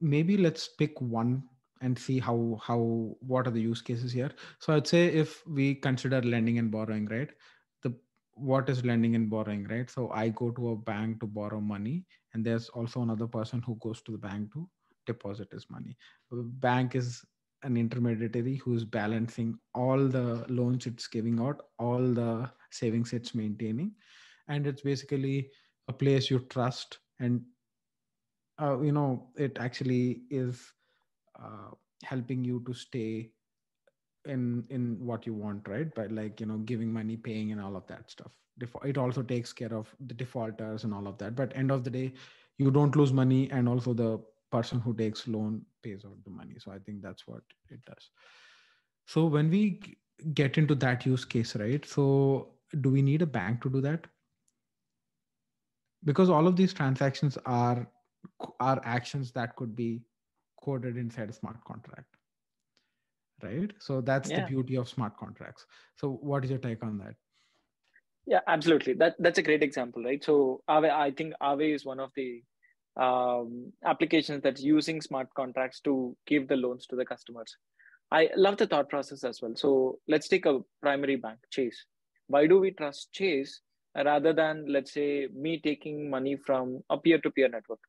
maybe 0.00 0.36
let's 0.36 0.68
pick 0.68 1.00
one 1.00 1.44
and 1.80 1.98
see 1.98 2.18
how 2.18 2.58
how 2.62 2.78
what 3.20 3.46
are 3.46 3.50
the 3.50 3.60
use 3.60 3.82
cases 3.82 4.12
here. 4.12 4.30
So 4.60 4.74
i'd 4.74 4.86
say 4.86 5.06
if 5.06 5.46
we 5.46 5.74
consider 5.74 6.20
lending 6.22 6.58
and 6.58 6.70
borrowing 6.70 7.06
right 7.06 7.30
The 7.82 7.92
what 8.34 8.68
is 8.68 8.84
lending 8.84 9.14
and 9.14 9.30
borrowing 9.30 9.64
right? 9.68 9.90
So 9.90 10.10
i 10.10 10.28
go 10.30 10.50
to 10.50 10.70
a 10.70 10.76
bank 10.76 11.20
to 11.20 11.26
borrow 11.26 11.60
money 11.60 12.04
and 12.32 12.44
there's 12.44 12.68
also 12.70 13.02
another 13.02 13.26
person 13.26 13.62
who 13.62 13.76
goes 13.76 14.02
to 14.02 14.12
the 14.12 14.18
bank 14.18 14.52
to 14.54 14.68
deposit 15.06 15.52
his 15.52 15.70
money. 15.70 15.96
Bank 16.32 16.94
is 16.96 17.24
an 17.62 17.76
intermediary 17.76 18.56
who's 18.56 18.84
balancing 18.84 19.58
all 19.74 20.08
the 20.08 20.44
loans 20.48 20.86
it's 20.86 21.06
giving 21.06 21.40
out 21.40 21.62
all 21.78 22.02
the 22.20 22.50
savings 22.70 23.12
it's 23.12 23.34
maintaining 23.34 23.92
and 24.48 24.66
it's 24.66 24.82
basically 24.82 25.50
a 25.88 25.92
place 25.92 26.30
you 26.30 26.38
trust 26.50 26.98
and 27.18 27.42
uh, 28.60 28.78
you 28.80 28.92
know 28.92 29.28
it 29.36 29.56
actually 29.58 30.22
is 30.30 30.72
uh, 31.42 31.70
helping 32.02 32.44
you 32.44 32.62
to 32.66 32.74
stay 32.74 33.30
in 34.26 34.64
in 34.70 34.98
what 35.00 35.26
you 35.26 35.34
want 35.34 35.66
right? 35.68 35.94
By 35.94 36.06
like 36.06 36.40
you 36.40 36.46
know 36.46 36.58
giving 36.58 36.92
money 36.92 37.16
paying 37.16 37.52
and 37.52 37.60
all 37.60 37.76
of 37.76 37.86
that 37.86 38.10
stuff. 38.10 38.32
It 38.84 38.96
also 38.96 39.22
takes 39.22 39.52
care 39.52 39.74
of 39.74 39.94
the 40.00 40.14
defaulters 40.14 40.84
and 40.84 40.94
all 40.94 41.06
of 41.06 41.18
that. 41.18 41.36
But 41.36 41.54
end 41.54 41.70
of 41.70 41.84
the 41.84 41.90
day 41.90 42.14
you 42.58 42.70
don't 42.70 42.96
lose 42.96 43.12
money 43.12 43.50
and 43.50 43.68
also 43.68 43.92
the 43.92 44.18
person 44.50 44.80
who 44.80 44.94
takes 44.94 45.28
loan 45.28 45.62
pays 45.82 46.04
out 46.06 46.24
the 46.24 46.30
money. 46.30 46.54
So 46.58 46.72
i 46.72 46.78
think 46.78 47.02
that's 47.02 47.26
what 47.26 47.42
it 47.70 47.84
does. 47.84 48.10
So 49.06 49.26
when 49.26 49.50
we 49.50 49.96
get 50.32 50.56
into 50.56 50.74
that 50.74 51.04
use 51.04 51.24
case 51.24 51.54
right 51.56 51.84
so 51.84 52.54
do 52.80 52.90
we 52.90 53.02
need 53.02 53.22
a 53.22 53.26
bank 53.26 53.62
to 53.62 53.70
do 53.70 53.80
that? 53.82 54.06
Because 56.04 56.30
all 56.30 56.46
of 56.46 56.56
these 56.56 56.72
transactions 56.72 57.38
are 57.46 57.86
are 58.60 58.80
actions 58.84 59.30
that 59.32 59.54
could 59.56 59.76
be 59.76 60.02
coded 60.66 60.96
inside 60.96 61.30
a 61.30 61.32
smart 61.32 61.64
contract 61.64 62.16
right? 63.42 63.72
So 63.78 64.00
that's 64.00 64.30
yeah. 64.30 64.40
the 64.40 64.46
beauty 64.46 64.76
of 64.76 64.88
smart 64.88 65.16
contracts. 65.16 65.66
So 65.96 66.18
what 66.22 66.44
is 66.44 66.50
your 66.50 66.58
take 66.58 66.84
on 66.84 66.98
that? 66.98 67.14
Yeah 68.26 68.40
absolutely. 68.46 68.94
That 68.94 69.14
that's 69.18 69.38
a 69.38 69.42
great 69.42 69.62
example 69.62 70.02
right? 70.02 70.22
So 70.22 70.62
Aave, 70.68 70.90
i 70.90 71.10
think 71.10 71.34
Aave 71.42 71.74
is 71.74 71.84
one 71.84 72.00
of 72.00 72.10
the 72.16 72.42
um, 73.00 73.72
applications 73.84 74.42
that's 74.42 74.62
using 74.62 75.00
smart 75.00 75.28
contracts 75.34 75.80
to 75.80 76.16
give 76.26 76.48
the 76.48 76.56
loans 76.56 76.86
to 76.86 76.96
the 76.96 77.04
customers. 77.04 77.56
I 78.10 78.30
love 78.36 78.56
the 78.56 78.66
thought 78.66 78.88
process 78.88 79.24
as 79.24 79.42
well. 79.42 79.54
So 79.56 79.98
let's 80.08 80.28
take 80.28 80.46
a 80.46 80.60
primary 80.80 81.16
bank 81.16 81.38
chase. 81.50 81.84
Why 82.28 82.46
do 82.46 82.58
we 82.58 82.70
trust 82.70 83.12
chase 83.12 83.60
rather 83.94 84.32
than 84.32 84.66
let's 84.68 84.92
say 84.92 85.28
me 85.34 85.60
taking 85.62 86.08
money 86.08 86.36
from 86.36 86.80
a 86.88 86.98
peer-to-peer 86.98 87.48
network? 87.48 87.80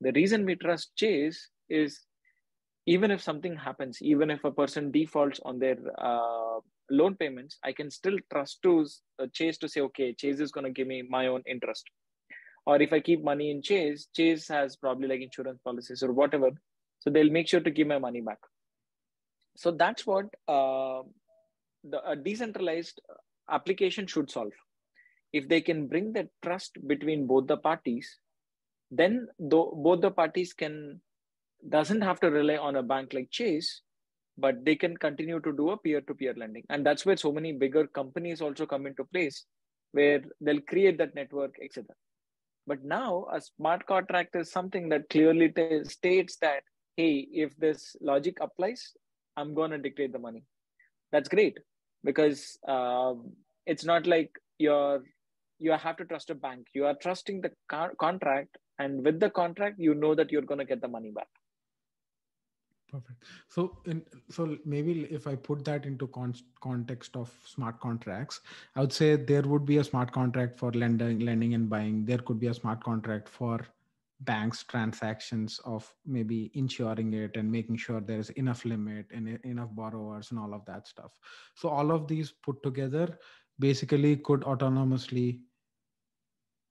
The 0.00 0.12
reason 0.12 0.46
we 0.46 0.54
trust 0.54 0.94
chase 0.96 1.50
is 1.68 2.05
even 2.86 3.10
if 3.10 3.20
something 3.20 3.56
happens, 3.56 3.98
even 4.00 4.30
if 4.30 4.44
a 4.44 4.50
person 4.50 4.90
defaults 4.92 5.40
on 5.44 5.58
their 5.58 5.76
uh, 5.98 6.60
loan 6.90 7.16
payments, 7.16 7.58
I 7.64 7.72
can 7.72 7.90
still 7.90 8.16
trust 8.32 8.62
to 8.62 8.86
uh, 9.20 9.26
Chase 9.32 9.58
to 9.58 9.68
say, 9.68 9.80
okay, 9.82 10.14
Chase 10.14 10.38
is 10.38 10.52
going 10.52 10.64
to 10.64 10.70
give 10.70 10.86
me 10.86 11.02
my 11.02 11.26
own 11.26 11.42
interest. 11.46 11.84
Or 12.64 12.80
if 12.80 12.92
I 12.92 13.00
keep 13.00 13.22
money 13.22 13.50
in 13.50 13.62
Chase, 13.62 14.06
Chase 14.14 14.46
has 14.48 14.76
probably 14.76 15.08
like 15.08 15.20
insurance 15.20 15.60
policies 15.64 16.02
or 16.02 16.12
whatever. 16.12 16.50
So 17.00 17.10
they'll 17.10 17.30
make 17.30 17.48
sure 17.48 17.60
to 17.60 17.70
give 17.70 17.88
my 17.88 17.98
money 17.98 18.20
back. 18.20 18.38
So 19.56 19.72
that's 19.72 20.06
what 20.06 20.26
uh, 20.46 21.02
the 21.84 22.08
a 22.08 22.16
decentralized 22.16 23.00
application 23.50 24.06
should 24.06 24.30
solve. 24.30 24.52
If 25.32 25.48
they 25.48 25.60
can 25.60 25.86
bring 25.86 26.12
the 26.12 26.28
trust 26.42 26.78
between 26.86 27.26
both 27.26 27.46
the 27.46 27.56
parties, 27.56 28.18
then 28.90 29.28
though 29.38 29.72
both 29.76 30.00
the 30.00 30.10
parties 30.10 30.52
can 30.52 31.00
doesn't 31.68 32.02
have 32.02 32.20
to 32.20 32.30
rely 32.30 32.56
on 32.56 32.76
a 32.76 32.82
bank 32.82 33.12
like 33.12 33.30
Chase, 33.30 33.82
but 34.38 34.64
they 34.64 34.76
can 34.76 34.96
continue 34.96 35.40
to 35.40 35.52
do 35.52 35.70
a 35.70 35.76
peer-to-peer 35.76 36.34
lending. 36.36 36.64
And 36.68 36.84
that's 36.84 37.06
where 37.06 37.16
so 37.16 37.32
many 37.32 37.52
bigger 37.52 37.86
companies 37.86 38.40
also 38.40 38.66
come 38.66 38.86
into 38.86 39.04
place, 39.04 39.44
where 39.92 40.22
they'll 40.40 40.60
create 40.60 40.98
that 40.98 41.14
network, 41.14 41.54
etc. 41.62 41.86
But 42.66 42.84
now 42.84 43.26
a 43.32 43.40
smart 43.40 43.86
contract 43.86 44.36
is 44.36 44.50
something 44.50 44.88
that 44.90 45.08
clearly 45.08 45.50
t- 45.50 45.84
states 45.84 46.36
that, 46.40 46.62
hey, 46.96 47.26
if 47.32 47.56
this 47.56 47.96
logic 48.00 48.38
applies, 48.40 48.92
I'm 49.36 49.54
going 49.54 49.70
to 49.70 49.78
dictate 49.78 50.12
the 50.12 50.18
money. 50.18 50.42
That's 51.12 51.28
great 51.28 51.58
because 52.04 52.58
um, 52.66 53.32
it's 53.66 53.84
not 53.84 54.06
like 54.06 54.30
you're 54.58 55.02
you 55.58 55.72
have 55.72 55.96
to 55.96 56.04
trust 56.04 56.30
a 56.30 56.34
bank. 56.34 56.66
You 56.74 56.84
are 56.86 56.94
trusting 57.00 57.40
the 57.40 57.50
car- 57.68 57.94
contract, 57.98 58.56
and 58.78 59.04
with 59.04 59.20
the 59.20 59.30
contract, 59.30 59.76
you 59.78 59.94
know 59.94 60.14
that 60.14 60.30
you're 60.30 60.42
going 60.42 60.58
to 60.58 60.64
get 60.66 60.82
the 60.82 60.88
money 60.88 61.10
back. 61.10 61.28
Perfect. 62.96 63.24
So, 63.48 63.78
in, 63.84 64.02
so 64.30 64.56
maybe 64.64 65.02
if 65.10 65.26
I 65.26 65.34
put 65.34 65.64
that 65.66 65.84
into 65.84 66.06
con- 66.06 66.34
context 66.62 67.14
of 67.14 67.30
smart 67.44 67.78
contracts, 67.78 68.40
I 68.74 68.80
would 68.80 68.92
say 68.92 69.16
there 69.16 69.42
would 69.42 69.66
be 69.66 69.78
a 69.78 69.84
smart 69.84 70.12
contract 70.12 70.58
for 70.58 70.72
lending, 70.72 71.18
lending 71.18 71.52
and 71.52 71.68
buying. 71.68 72.06
There 72.06 72.18
could 72.18 72.40
be 72.40 72.46
a 72.46 72.54
smart 72.54 72.82
contract 72.82 73.28
for 73.28 73.60
banks 74.20 74.64
transactions 74.64 75.60
of 75.66 75.92
maybe 76.06 76.50
insuring 76.54 77.12
it 77.12 77.36
and 77.36 77.52
making 77.52 77.76
sure 77.76 78.00
there 78.00 78.18
is 78.18 78.30
enough 78.30 78.64
limit 78.64 79.04
and 79.12 79.28
enough 79.44 79.68
borrowers 79.74 80.30
and 80.30 80.40
all 80.40 80.54
of 80.54 80.64
that 80.64 80.88
stuff. 80.88 81.12
So 81.54 81.68
all 81.68 81.90
of 81.90 82.08
these 82.08 82.32
put 82.42 82.62
together 82.62 83.18
basically 83.58 84.16
could 84.16 84.40
autonomously 84.40 85.40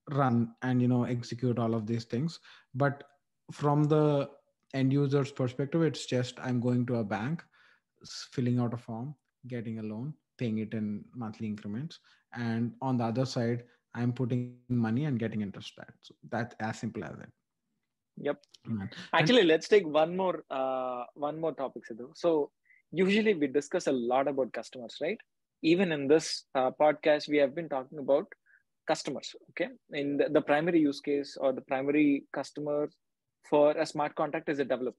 run 0.10 0.56
and 0.64 0.82
you 0.82 0.88
know 0.88 1.04
execute 1.04 1.60
all 1.60 1.76
of 1.76 1.86
these 1.86 2.06
things. 2.06 2.40
But 2.74 3.04
from 3.52 3.84
the 3.84 4.30
end 4.76 4.94
user's 4.94 5.32
perspective 5.32 5.84
it's 5.90 6.06
just 6.06 6.40
i'm 6.48 6.60
going 6.66 6.86
to 6.86 6.98
a 6.98 7.04
bank 7.04 7.44
filling 8.36 8.60
out 8.60 8.74
a 8.74 8.78
form 8.78 9.16
getting 9.48 9.80
a 9.80 9.84
loan 9.84 10.14
paying 10.38 10.58
it 10.60 10.74
in 10.74 11.04
monthly 11.16 11.48
increments 11.48 12.00
and 12.36 12.74
on 12.82 12.98
the 12.98 13.06
other 13.06 13.26
side 13.26 13.64
i'm 13.96 14.14
putting 14.14 14.42
money 14.44 14.78
and 14.78 14.92
getting 14.92 15.42
interest 15.42 15.48
back. 15.50 15.62
so 15.76 16.14
that's 16.30 16.30
as 16.38 16.54
simple 16.56 16.80
as 16.80 16.92
it 16.98 17.10
Yep. 18.18 18.38
Actually, 19.14 19.44
let's 19.44 19.68
take 19.68 19.86
one 19.88 20.16
more 20.16 20.44
uh, 20.50 21.04
one 21.16 21.40
more 21.40 21.54
topic, 21.54 21.84
Sidhu. 21.90 22.10
So 22.16 22.52
usually 22.92 23.34
we 23.34 23.48
discuss 23.48 23.88
a 23.88 23.92
lot 23.92 24.28
about 24.28 24.54
customers, 24.54 24.98
right? 25.02 25.18
Even 25.62 25.92
in 25.92 26.08
this 26.08 26.46
uh, 26.56 26.72
podcast, 26.72 27.28
we 27.30 27.38
have 27.38 27.56
been 27.56 27.70
talking 27.70 28.00
about 28.00 28.28
customers. 28.88 29.36
Okay, 29.52 29.70
in 29.92 30.18
the, 30.18 30.30
the 30.30 30.42
primary 30.42 30.80
use 30.80 31.00
case 31.02 31.38
or 31.40 31.54
the 31.54 31.62
primary 31.62 32.24
customer 32.34 32.90
for 33.50 33.72
a 33.72 33.86
smart 33.86 34.16
contract 34.16 34.50
as 34.50 34.60
a 34.60 34.66
developer. 34.66 34.98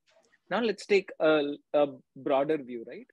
Now 0.50 0.60
let's 0.60 0.86
take 0.86 1.10
a, 1.20 1.54
a 1.74 1.86
broader 2.16 2.58
view, 2.58 2.84
right? 2.86 3.06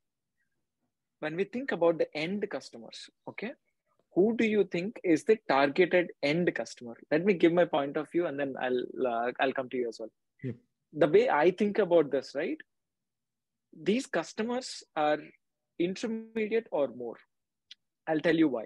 When 1.20 1.36
we 1.36 1.46
think 1.46 1.72
about 1.72 1.98
the 1.98 2.16
end 2.16 2.46
customers, 2.50 3.10
okay, 3.28 3.54
who 4.16 4.36
do 4.38 4.46
you 4.46 4.64
think 4.64 5.00
is 5.04 5.24
the 5.24 5.38
targeted 5.50 6.12
end 6.22 6.54
customer 6.56 6.96
let 7.12 7.26
me 7.26 7.34
give 7.34 7.54
my 7.54 7.66
point 7.66 7.98
of 7.98 8.10
view 8.12 8.26
and 8.28 8.40
then 8.40 8.54
i'll 8.62 8.84
uh, 9.08 9.32
i'll 9.40 9.54
come 9.54 9.70
to 9.70 9.78
you 9.78 9.88
as 9.90 10.00
well 10.00 10.12
yep. 10.44 10.56
the 10.94 11.08
way 11.08 11.30
i 11.30 11.50
think 11.52 11.80
about 11.80 12.12
this 12.12 12.34
right 12.36 12.62
these 13.90 14.06
customers 14.06 14.84
are 14.96 15.20
intermediate 15.80 16.68
or 16.72 16.88
more 16.90 17.18
i'll 18.08 18.26
tell 18.28 18.36
you 18.36 18.48
why 18.48 18.66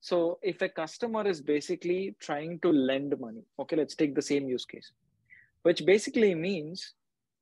so 0.00 0.38
if 0.42 0.60
a 0.62 0.68
customer 0.68 1.26
is 1.26 1.40
basically 1.40 2.14
trying 2.20 2.58
to 2.60 2.70
lend 2.72 3.18
money 3.20 3.44
okay 3.58 3.76
let's 3.76 3.94
take 3.94 4.14
the 4.14 4.28
same 4.30 4.48
use 4.48 4.64
case 4.64 4.92
which 5.64 5.84
basically 5.84 6.34
means 6.34 6.94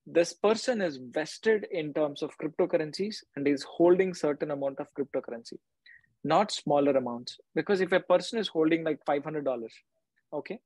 this 0.06 0.32
person 0.32 0.80
is 0.80 0.98
vested 1.10 1.66
in 1.70 1.94
terms 1.94 2.22
of 2.22 2.36
cryptocurrencies 2.38 3.18
and 3.36 3.46
is 3.46 3.62
holding 3.62 4.14
certain 4.14 4.50
amount 4.50 4.80
of 4.80 4.88
cryptocurrency 4.98 5.58
not 6.24 6.52
smaller 6.52 6.92
amounts. 6.92 7.40
Because 7.56 7.80
if 7.80 7.90
a 7.90 7.98
person 7.98 8.38
is 8.38 8.48
holding 8.48 8.84
like 8.84 9.04
$500 9.04 9.68
okay 10.32 10.58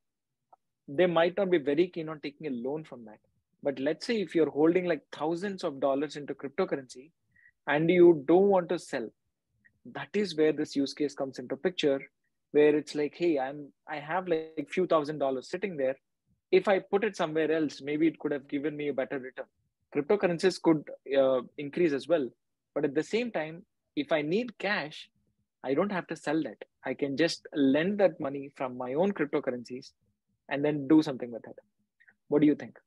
they 0.88 1.06
might 1.06 1.36
not 1.36 1.50
be 1.50 1.58
very 1.58 1.88
keen 1.88 2.08
on 2.08 2.20
taking 2.20 2.46
a 2.46 2.50
loan 2.50 2.84
from 2.84 3.04
that. 3.06 3.18
But 3.62 3.80
let's 3.80 4.06
say 4.06 4.20
if 4.20 4.34
you're 4.36 4.50
holding 4.50 4.84
like 4.84 5.02
thousands 5.12 5.64
of 5.64 5.80
dollars 5.80 6.16
into 6.16 6.34
cryptocurrency 6.34 7.10
and 7.66 7.90
you 7.90 8.22
don't 8.28 8.48
want 8.48 8.68
to 8.68 8.78
sell 8.78 9.08
that 9.94 10.08
is 10.14 10.36
where 10.36 10.52
this 10.52 10.74
use 10.76 10.92
case 10.92 11.14
comes 11.14 11.38
into 11.38 11.56
picture 11.56 12.00
where 12.52 12.76
it's 12.76 12.94
like 12.94 13.14
hey 13.16 13.38
i'm 13.38 13.68
i 13.88 13.98
have 13.98 14.26
like 14.28 14.68
few 14.68 14.86
thousand 14.86 15.18
dollars 15.18 15.48
sitting 15.48 15.76
there 15.76 15.96
if 16.52 16.68
i 16.68 16.78
put 16.78 17.04
it 17.04 17.16
somewhere 17.16 17.50
else 17.50 17.80
maybe 17.80 18.06
it 18.06 18.18
could 18.18 18.32
have 18.32 18.46
given 18.48 18.76
me 18.76 18.88
a 18.88 18.92
better 18.92 19.18
return 19.18 19.46
cryptocurrencies 19.94 20.60
could 20.60 20.82
uh, 21.20 21.40
increase 21.58 21.92
as 21.92 22.08
well 22.08 22.28
but 22.74 22.84
at 22.84 22.94
the 22.94 23.02
same 23.02 23.30
time 23.30 23.62
if 23.96 24.12
i 24.12 24.22
need 24.22 24.56
cash 24.58 25.08
I 25.66 25.74
don't 25.74 25.90
have 25.90 26.06
to 26.08 26.16
sell 26.16 26.42
that. 26.44 26.64
I 26.84 26.94
can 26.94 27.16
just 27.16 27.46
lend 27.54 27.98
that 27.98 28.20
money 28.20 28.50
from 28.54 28.76
my 28.78 28.94
own 28.94 29.12
cryptocurrencies 29.12 29.90
and 30.48 30.64
then 30.64 30.86
do 30.86 31.02
something 31.02 31.32
with 31.32 31.46
it. 31.46 31.58
What 32.28 32.40
do 32.40 32.46
you 32.46 32.54
think? 32.54 32.78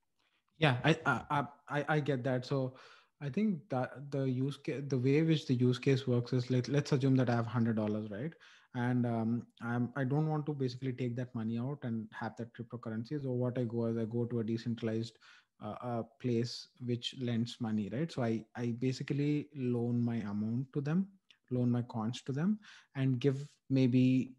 Yeah, 0.60 0.78
I 0.84 0.96
I 1.06 1.46
I, 1.70 1.86
I 1.96 2.00
get 2.00 2.24
that. 2.24 2.46
So 2.46 2.76
I 3.22 3.30
think 3.30 3.60
that 3.70 4.12
the 4.12 4.24
use 4.24 4.58
case, 4.58 4.84
the 4.88 4.98
way 4.98 5.22
which 5.24 5.46
the 5.48 5.56
use 5.56 5.80
case 5.80 6.08
works 6.08 6.32
is 6.32 6.50
like 6.50 6.70
let's 6.70 6.94
assume 6.94 7.16
that 7.18 7.30
I 7.30 7.36
have 7.36 7.48
hundred 7.48 7.76
dollars, 7.76 8.10
right? 8.10 8.34
And 8.76 9.06
um, 9.06 9.48
I'm 9.62 9.92
I 9.96 10.04
don't 10.04 10.28
want 10.28 10.46
to 10.46 10.54
basically 10.54 10.94
take 10.94 11.16
that 11.16 11.34
money 11.34 11.58
out 11.58 11.80
and 11.84 12.08
have 12.14 12.36
that 12.38 12.54
cryptocurrency. 12.54 13.22
So 13.22 13.32
what 13.32 13.58
I 13.58 13.64
go 13.64 13.86
is 13.88 13.98
I 13.98 14.06
go 14.06 14.26
to 14.26 14.40
a 14.40 14.44
decentralized 14.44 15.18
uh, 15.64 15.76
a 15.82 16.04
place 16.22 16.68
which 16.86 17.16
lends 17.20 17.58
money, 17.60 17.90
right? 17.92 18.12
So 18.12 18.24
I 18.24 18.46
I 18.56 18.76
basically 18.80 19.50
loan 19.56 20.04
my 20.06 20.18
amount 20.18 20.72
to 20.74 20.82
them 20.82 21.08
loan 21.52 21.72
my 21.72 21.82
coins 21.84 22.22
to 22.24 22.32
them 22.32 22.60
and 22.96 23.20
give 23.20 23.48
maybe 23.70 24.34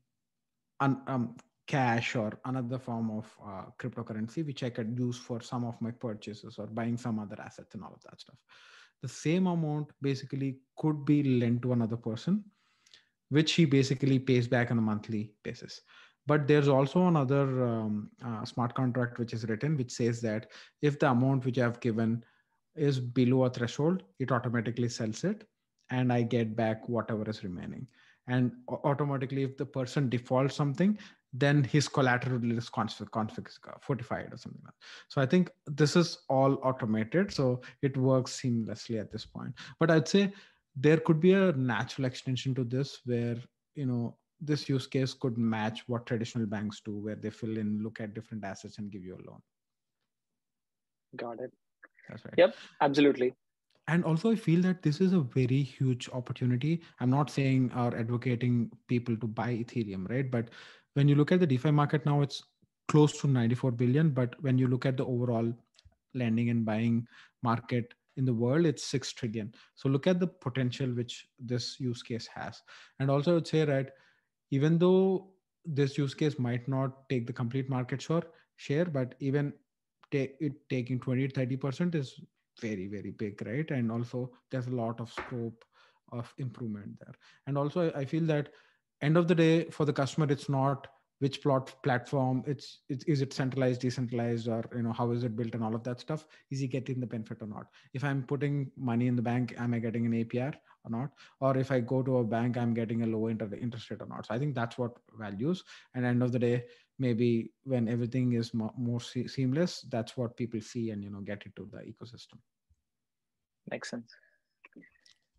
un, 0.81 1.03
um, 1.07 1.37
cash 1.67 2.17
or 2.17 2.39
another 2.45 2.79
form 2.79 3.11
of 3.11 3.33
uh, 3.45 3.65
cryptocurrency 3.79 4.45
which 4.45 4.63
i 4.63 4.71
could 4.71 4.99
use 4.99 5.17
for 5.17 5.41
some 5.41 5.65
of 5.65 5.81
my 5.81 5.91
purchases 5.91 6.59
or 6.59 6.67
buying 6.67 6.97
some 6.97 7.19
other 7.19 7.41
assets 7.41 7.75
and 7.75 7.85
all 7.85 7.93
of 7.95 8.03
that 8.03 8.21
stuff 8.21 8.37
the 9.03 9.09
same 9.09 9.47
amount 9.47 9.91
basically 10.03 10.59
could 10.77 11.05
be 11.05 11.23
lent 11.39 11.63
to 11.63 11.73
another 11.73 11.97
person 11.97 12.45
which 13.31 13.53
he 13.53 13.65
basically 13.65 14.19
pays 14.19 14.47
back 14.47 14.71
on 14.71 14.79
a 14.79 14.83
monthly 14.83 15.33
basis 15.43 15.81
but 16.27 16.47
there's 16.47 16.69
also 16.69 17.07
another 17.07 17.65
um, 17.65 18.11
uh, 18.25 18.45
smart 18.45 18.75
contract 18.75 19.19
which 19.19 19.33
is 19.33 19.49
written 19.49 19.77
which 19.77 19.91
says 19.91 20.21
that 20.21 20.51
if 20.83 20.99
the 20.99 21.11
amount 21.11 21.45
which 21.45 21.59
i've 21.59 21.81
given 21.81 22.23
is 22.77 23.01
below 23.01 23.45
a 23.45 23.51
threshold 23.51 24.03
it 24.19 24.31
automatically 24.31 24.89
sells 24.89 25.25
it 25.25 25.47
and 25.91 26.13
I 26.13 26.23
get 26.23 26.57
back 26.57 26.89
whatever 26.89 27.29
is 27.29 27.45
remaining. 27.45 27.87
And 28.27 28.53
automatically, 28.85 29.43
if 29.43 29.57
the 29.57 29.67
person 29.67 30.09
defaults 30.09 30.55
something, 30.55 30.97
then 31.33 31.65
his 31.65 31.89
collateral 31.89 32.57
is 32.57 32.71
config, 32.71 33.11
config, 33.11 33.49
fortified 33.81 34.33
or 34.33 34.37
something 34.37 34.63
like. 34.65 34.75
So 35.09 35.21
I 35.21 35.27
think 35.27 35.51
this 35.67 35.97
is 35.97 36.19
all 36.29 36.55
automated. 36.63 37.33
So 37.33 37.61
it 37.83 37.97
works 37.97 38.41
seamlessly 38.41 39.01
at 39.01 39.11
this 39.11 39.27
point. 39.27 39.55
But 39.79 39.91
I'd 39.91 40.09
say 40.09 40.33
there 40.77 40.99
could 40.99 41.21
be 41.21 41.33
a 41.33 41.53
natural 41.53 42.07
extension 42.07 42.55
to 42.55 42.65
this 42.65 43.01
where, 43.05 43.37
you 43.75 43.87
know, 43.87 44.17
this 44.41 44.69
use 44.69 44.87
case 44.87 45.13
could 45.13 45.37
match 45.37 45.83
what 45.87 46.07
traditional 46.07 46.47
banks 46.47 46.81
do, 46.85 46.97
where 46.97 47.17
they 47.17 47.31
fill 47.31 47.59
in, 47.59 47.83
look 47.83 48.01
at 48.01 48.15
different 48.15 48.45
assets 48.45 48.79
and 48.79 48.91
give 48.91 49.05
you 49.05 49.15
a 49.15 49.25
loan. 49.31 49.41
Got 51.17 51.41
it. 51.41 51.53
That's 52.09 52.25
right. 52.25 52.35
Yep, 52.39 52.55
absolutely 52.81 53.35
and 53.91 54.05
also 54.05 54.31
i 54.31 54.37
feel 54.37 54.61
that 54.63 54.83
this 54.83 55.01
is 55.01 55.13
a 55.13 55.21
very 55.37 55.63
huge 55.63 56.09
opportunity 56.19 56.81
i'm 57.01 57.11
not 57.11 57.31
saying 57.31 57.71
or 57.77 57.89
advocating 58.03 58.71
people 58.89 59.17
to 59.17 59.27
buy 59.27 59.49
ethereum 59.63 60.09
right 60.11 60.31
but 60.31 60.51
when 60.95 61.09
you 61.09 61.15
look 61.15 61.33
at 61.33 61.41
the 61.41 61.47
defi 61.47 61.71
market 61.71 62.07
now 62.07 62.21
it's 62.23 62.43
close 62.89 63.21
to 63.21 63.29
94 63.29 63.73
billion 63.73 64.11
but 64.11 64.35
when 64.43 64.59
you 64.59 64.69
look 64.69 64.87
at 64.87 64.97
the 64.97 65.05
overall 65.05 65.53
lending 66.15 66.51
and 66.51 66.65
buying 66.65 67.07
market 67.43 67.95
in 68.21 68.27
the 68.31 68.39
world 68.45 68.67
it's 68.71 68.85
6 68.85 69.13
trillion. 69.19 69.53
So 69.75 69.89
look 69.89 70.07
at 70.13 70.21
the 70.21 70.27
potential 70.47 70.89
which 71.01 71.27
this 71.53 71.81
use 71.81 72.03
case 72.03 72.29
has. 72.35 72.63
And 72.99 73.11
also 73.11 73.33
i 73.33 73.35
would 73.35 73.51
say 73.55 73.65
right 73.65 73.91
even 74.59 74.79
though 74.79 75.31
this 75.65 75.97
use 75.99 76.15
case 76.21 76.39
might 76.39 76.69
not 76.75 77.09
take 77.09 77.27
the 77.27 77.39
complete 77.41 77.69
market 77.75 78.03
share 78.07 78.23
share 78.57 78.85
but 78.85 79.15
even 79.31 79.53
it 80.13 80.55
taking 80.69 80.99
20 81.01 81.29
30% 81.29 81.95
is 81.95 82.21
very 82.61 82.87
very 82.89 83.11
big 83.11 83.41
right? 83.47 83.71
And 83.71 83.93
also 83.93 84.33
there's 84.51 84.67
a 84.67 84.79
lot 84.83 85.01
of 85.01 85.13
scope 85.13 85.65
of 86.13 86.33
improvement 86.39 86.99
there. 87.01 87.15
And 87.47 87.57
also 87.57 87.93
i 88.03 88.05
feel 88.05 88.25
that 88.25 88.49
end 89.03 89.17
of 89.17 89.29
the 89.29 89.35
day 89.35 89.55
for 89.71 89.85
the 89.87 89.93
customer 89.93 90.27
it's 90.31 90.49
not 90.49 90.89
which 91.21 91.43
plot 91.43 91.73
platform 91.83 92.43
it's, 92.47 92.81
it's 92.89 93.05
is 93.05 93.21
it 93.21 93.33
centralized 93.33 93.81
decentralized 93.83 94.49
or 94.49 94.65
you 94.75 94.83
know 94.83 94.93
how 94.93 95.11
is 95.13 95.23
it 95.23 95.37
built 95.37 95.55
and 95.55 95.63
all 95.63 95.75
of 95.75 95.85
that 95.85 96.01
stuff? 96.01 96.27
Is 96.51 96.61
he 96.61 96.67
getting 96.67 96.99
the 96.99 97.07
benefit 97.07 97.39
or 97.41 97.47
not? 97.47 97.67
If 97.95 98.03
i'm 98.05 98.23
putting 98.23 98.71
money 98.77 99.07
in 99.07 99.17
the 99.17 99.23
bank 99.23 99.55
am 99.59 99.75
i 99.75 99.79
getting 99.79 100.07
an 100.07 100.13
apr 100.13 100.55
or 100.85 100.91
not? 100.91 101.11
Or 101.41 101.57
if 101.57 101.71
i 101.71 101.79
go 101.81 102.03
to 102.03 102.19
a 102.19 102.25
bank 102.25 102.57
i'm 102.57 102.75
getting 102.75 103.03
a 103.03 103.07
low 103.07 103.29
interest 103.29 103.91
rate 103.91 104.01
or 104.01 104.07
not? 104.07 104.27
So 104.27 104.35
i 104.35 104.39
think 104.39 104.55
that's 104.55 104.79
what 104.79 104.93
values. 105.19 105.63
And 105.95 106.05
end 106.05 106.23
of 106.23 106.33
the 106.33 106.39
day 106.39 106.65
maybe 106.99 107.53
when 107.65 107.89
everything 107.89 108.33
is 108.33 108.53
more, 108.55 108.73
more 108.77 109.01
seamless 109.01 109.87
that's 109.91 110.17
what 110.17 110.37
people 110.37 110.61
see 110.61 110.91
and 110.91 111.05
you 111.05 111.11
know 111.11 111.21
get 111.21 111.45
into 111.45 111.69
the 111.71 111.81
ecosystem. 111.81 112.39
Makes 113.71 113.91
sense. 113.91 114.11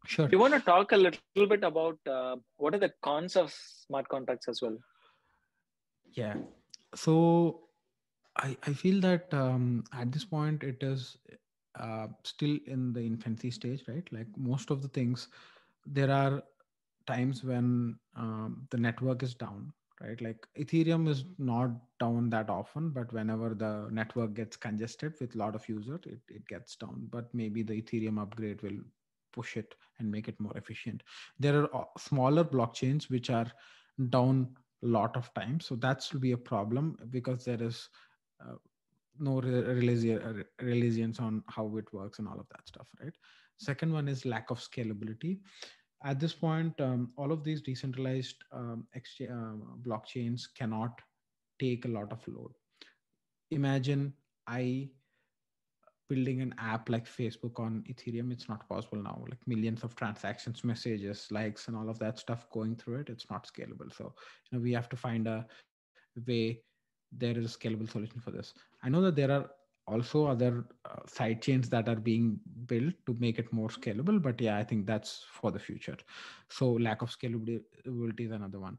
Sure. 0.05 0.29
You 0.31 0.39
want 0.39 0.53
to 0.53 0.59
talk 0.59 0.93
a 0.93 0.97
little 0.97 1.19
bit 1.35 1.63
about 1.63 1.97
uh, 2.09 2.35
what 2.57 2.73
are 2.73 2.79
the 2.79 2.91
cons 3.03 3.35
of 3.35 3.53
smart 3.53 4.07
contracts 4.07 4.47
as 4.47 4.61
well 4.61 4.77
yeah. 6.13 6.35
So 6.95 7.61
i 8.37 8.55
i 8.67 8.73
feel 8.73 9.01
that 9.01 9.33
um, 9.33 9.83
at 9.93 10.11
this 10.11 10.23
point 10.25 10.63
it 10.63 10.81
is 10.81 11.17
uh, 11.79 12.07
still 12.23 12.57
in 12.67 12.93
the 12.93 13.01
infancy 13.01 13.51
stage 13.51 13.83
right? 13.87 14.07
Like 14.11 14.27
most 14.37 14.71
of 14.71 14.81
the 14.81 14.87
things 14.87 15.27
there 15.85 16.11
are 16.11 16.43
times 17.07 17.43
when 17.43 17.97
um, 18.15 18.67
the 18.71 18.77
network 18.77 19.23
is 19.23 19.33
down 19.33 19.73
right? 20.01 20.21
Like 20.21 20.47
ethereum 20.57 21.07
is 21.07 21.25
not 21.37 21.71
down 21.99 22.29
that 22.29 22.49
often 22.49 22.89
but 22.89 23.11
whenever 23.13 23.53
the 23.53 23.87
network 23.91 24.33
gets 24.33 24.57
congested 24.57 25.13
with 25.19 25.35
a 25.35 25.37
lot 25.37 25.55
of 25.55 25.67
users 25.67 26.01
it, 26.05 26.19
it 26.29 26.47
gets 26.47 26.75
down. 26.75 27.07
But 27.09 27.33
maybe 27.33 27.63
the 27.63 27.81
ethereum 27.81 28.21
upgrade 28.21 28.61
will 28.61 28.79
push 29.33 29.55
it 29.57 29.75
and 29.99 30.11
make 30.11 30.27
it 30.27 30.39
more 30.39 30.55
efficient. 30.57 31.03
There 31.39 31.61
are 31.61 31.75
uh, 31.75 31.85
smaller 31.97 32.43
blockchains 32.43 33.09
which 33.09 33.29
are 33.29 33.51
down 34.09 34.55
lot 34.81 35.15
of 35.15 35.33
times 35.33 35.65
so 35.65 35.75
that 35.75 36.07
will 36.11 36.19
be 36.19 36.31
a 36.31 36.37
problem 36.37 36.97
because 37.09 37.45
there 37.45 37.61
is 37.61 37.89
uh, 38.43 38.55
no 39.19 39.39
religions 39.41 41.19
on 41.19 41.43
how 41.47 41.77
it 41.77 41.93
works 41.93 42.19
and 42.19 42.27
all 42.27 42.39
of 42.39 42.47
that 42.49 42.67
stuff 42.67 42.87
right? 43.01 43.13
Second 43.61 43.93
one 43.93 44.07
is 44.07 44.25
lack 44.25 44.49
of 44.49 44.59
scalability. 44.59 45.37
At 46.03 46.19
this 46.19 46.33
point, 46.33 46.81
um, 46.81 47.11
all 47.15 47.31
of 47.31 47.43
these 47.43 47.61
decentralized 47.61 48.43
um, 48.51 48.87
exchange, 48.95 49.29
uh, 49.29 49.53
blockchains 49.87 50.47
cannot 50.57 50.99
take 51.59 51.85
a 51.85 51.87
lot 51.87 52.11
of 52.11 52.27
load. 52.27 52.53
Imagine 53.51 54.13
I 54.47 54.89
building 56.11 56.41
an 56.41 56.53
app 56.57 56.89
like 56.89 57.05
Facebook 57.05 57.59
on 57.65 57.83
Ethereum, 57.89 58.31
it's 58.33 58.49
not 58.49 58.67
possible 58.67 59.01
now. 59.01 59.17
Like 59.29 59.39
millions 59.47 59.83
of 59.83 59.95
transactions, 59.95 60.63
messages, 60.65 61.27
likes, 61.31 61.67
and 61.67 61.77
all 61.77 61.89
of 61.89 61.99
that 61.99 62.19
stuff 62.19 62.49
going 62.51 62.75
through 62.75 62.99
it, 63.01 63.09
it's 63.09 63.29
not 63.29 63.47
scalable. 63.47 63.91
So, 63.97 64.13
you 64.49 64.57
know, 64.57 64.61
we 64.61 64.73
have 64.73 64.89
to 64.89 64.97
find 64.97 65.27
a 65.27 65.45
way 66.27 66.63
there 67.23 67.37
is 67.37 67.45
a 67.45 67.57
scalable 67.57 67.89
solution 67.89 68.19
for 68.19 68.31
this. 68.31 68.53
I 68.83 68.89
know 68.89 69.01
that 69.01 69.15
there 69.15 69.31
are 69.31 69.49
also 69.87 70.25
other 70.25 70.65
uh, 70.85 70.99
side 71.07 71.41
chains 71.41 71.69
that 71.69 71.87
are 71.87 72.01
being 72.11 72.39
built 72.65 72.93
to 73.05 73.15
make 73.19 73.39
it 73.39 73.51
more 73.53 73.69
scalable, 73.69 74.21
but 74.21 74.39
yeah, 74.41 74.57
I 74.57 74.63
think 74.63 74.85
that's 74.85 75.25
for 75.31 75.51
the 75.51 75.59
future. 75.59 75.97
So, 76.49 76.71
lack 76.73 77.01
of 77.01 77.09
scalability 77.09 78.19
is 78.19 78.31
another 78.31 78.59
one. 78.59 78.77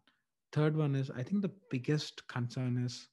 Third 0.53 0.77
one 0.77 0.95
is 0.95 1.11
I 1.11 1.23
think 1.23 1.41
the 1.41 1.57
biggest 1.71 2.27
concern 2.29 2.77
is 2.85 3.09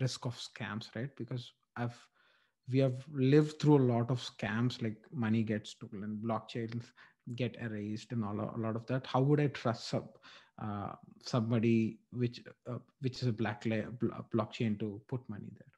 risk 0.00 0.26
of 0.26 0.36
scams, 0.36 0.94
right? 0.94 1.10
Because 1.16 1.52
I've 1.76 1.98
we 2.70 2.78
have 2.78 3.04
lived 3.12 3.60
through 3.60 3.78
a 3.78 3.88
lot 3.92 4.10
of 4.10 4.20
scams 4.20 4.82
like 4.82 4.96
money 5.12 5.42
gets 5.42 5.70
stolen 5.70 6.20
blockchains 6.24 6.84
get 7.34 7.56
erased 7.60 8.12
and 8.12 8.24
all 8.24 8.40
a 8.40 8.60
lot 8.60 8.76
of 8.76 8.86
that. 8.86 9.06
How 9.06 9.20
would 9.20 9.40
i 9.40 9.48
trust 9.48 9.88
sub, 9.88 10.08
uh, 10.62 10.92
somebody 11.24 12.00
which 12.10 12.42
uh, 12.70 12.78
which 13.00 13.22
is 13.22 13.28
a 13.28 13.32
black 13.32 13.64
layer 13.66 13.90
blockchain 14.34 14.78
to 14.80 15.00
put 15.08 15.28
money 15.28 15.50
there? 15.56 15.72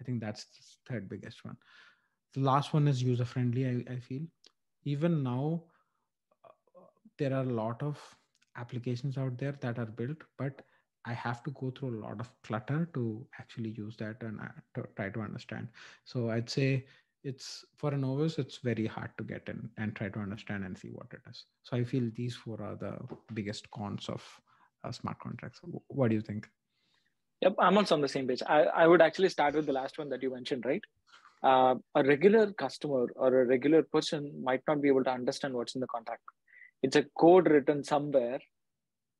I 0.00 0.04
think 0.04 0.20
that's 0.20 0.44
the 0.46 0.92
third 0.92 1.08
biggest 1.08 1.44
one. 1.44 1.56
The 2.34 2.40
last 2.40 2.72
one 2.72 2.88
is 2.88 3.02
user 3.02 3.24
friendly 3.24 3.66
I, 3.66 3.92
I 3.92 3.98
feel. 3.98 4.22
Even 4.84 5.22
now 5.22 5.64
uh, 6.44 6.80
there 7.18 7.32
are 7.34 7.42
a 7.42 7.54
lot 7.62 7.82
of 7.82 8.00
applications 8.56 9.16
out 9.18 9.38
there 9.38 9.56
that 9.60 9.78
are 9.78 9.86
built 9.86 10.18
but 10.38 10.62
I 11.04 11.12
have 11.12 11.42
to 11.44 11.50
go 11.50 11.70
through 11.70 11.98
a 11.98 12.02
lot 12.06 12.20
of 12.20 12.30
clutter 12.42 12.88
to 12.94 13.26
actually 13.38 13.70
use 13.70 13.96
that 13.96 14.22
and 14.22 14.40
uh, 14.40 14.48
to 14.74 14.86
try 14.96 15.08
to 15.10 15.20
understand. 15.20 15.68
So 16.04 16.30
I'd 16.30 16.48
say 16.48 16.86
it's 17.24 17.64
for 17.76 17.92
a 17.92 17.96
novice, 17.96 18.38
it's 18.38 18.58
very 18.58 18.86
hard 18.86 19.10
to 19.18 19.24
get 19.24 19.48
in 19.48 19.68
and 19.78 19.94
try 19.94 20.08
to 20.08 20.18
understand 20.18 20.64
and 20.64 20.76
see 20.76 20.88
what 20.88 21.06
it 21.12 21.20
is. 21.28 21.44
So 21.62 21.76
I 21.76 21.84
feel 21.84 22.10
these 22.14 22.36
four 22.36 22.60
are 22.62 22.76
the 22.76 22.98
biggest 23.34 23.70
cons 23.70 24.08
of 24.08 24.22
uh, 24.84 24.92
smart 24.92 25.18
contracts. 25.20 25.60
What 25.88 26.08
do 26.08 26.14
you 26.14 26.22
think? 26.22 26.48
Yep, 27.40 27.56
I'm 27.58 27.76
also 27.76 27.96
on 27.96 28.00
the 28.00 28.08
same 28.08 28.28
page. 28.28 28.42
I, 28.46 28.62
I 28.62 28.86
would 28.86 29.02
actually 29.02 29.28
start 29.28 29.54
with 29.54 29.66
the 29.66 29.72
last 29.72 29.98
one 29.98 30.08
that 30.10 30.22
you 30.22 30.30
mentioned, 30.32 30.64
right? 30.64 30.82
Uh, 31.42 31.74
a 31.96 32.04
regular 32.04 32.52
customer 32.52 33.06
or 33.16 33.42
a 33.42 33.46
regular 33.46 33.82
person 33.82 34.32
might 34.42 34.62
not 34.68 34.80
be 34.80 34.88
able 34.88 35.02
to 35.02 35.10
understand 35.10 35.54
what's 35.54 35.74
in 35.74 35.80
the 35.80 35.88
contract. 35.88 36.22
It's 36.84 36.94
a 36.94 37.04
code 37.18 37.48
written 37.48 37.82
somewhere 37.82 38.38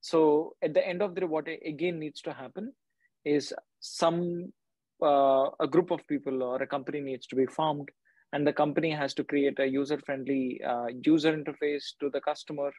so 0.09 0.19
at 0.61 0.73
the 0.75 0.85
end 0.91 1.01
of 1.01 1.15
the 1.15 1.21
day, 1.21 1.27
what 1.35 1.47
again 1.73 1.97
needs 2.03 2.21
to 2.27 2.33
happen 2.33 2.65
is 3.23 3.53
some 3.79 4.19
uh, 5.01 5.45
a 5.65 5.67
group 5.73 5.91
of 5.95 6.05
people 6.11 6.43
or 6.43 6.57
a 6.61 6.67
company 6.75 6.99
needs 7.09 7.25
to 7.27 7.37
be 7.41 7.45
formed, 7.57 7.89
and 8.33 8.45
the 8.45 8.57
company 8.61 8.91
has 9.01 9.13
to 9.15 9.23
create 9.31 9.59
a 9.59 9.71
user-friendly 9.79 10.61
uh, 10.71 10.87
user 11.13 11.31
interface 11.39 11.85
to 12.01 12.09
the 12.15 12.21
customer, 12.29 12.69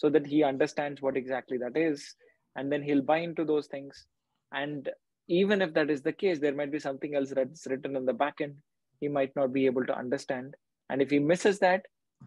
so 0.00 0.10
that 0.14 0.26
he 0.32 0.42
understands 0.52 1.00
what 1.00 1.16
exactly 1.22 1.58
that 1.64 1.76
is, 1.88 2.14
and 2.56 2.70
then 2.70 2.82
he'll 2.82 3.08
buy 3.12 3.18
into 3.28 3.44
those 3.44 3.66
things. 3.74 4.04
And 4.52 4.88
even 5.28 5.62
if 5.62 5.72
that 5.74 5.90
is 5.94 6.02
the 6.02 6.18
case, 6.22 6.38
there 6.40 6.58
might 6.60 6.72
be 6.76 6.86
something 6.88 7.14
else 7.14 7.30
that's 7.30 7.66
written 7.70 7.96
in 7.96 8.04
the 8.04 8.18
backend 8.24 8.54
he 9.00 9.08
might 9.08 9.34
not 9.34 9.52
be 9.58 9.64
able 9.70 9.86
to 9.86 9.96
understand, 9.96 10.54
and 10.90 11.00
if 11.00 11.10
he 11.10 11.20
misses 11.32 11.58
that, 11.60 11.82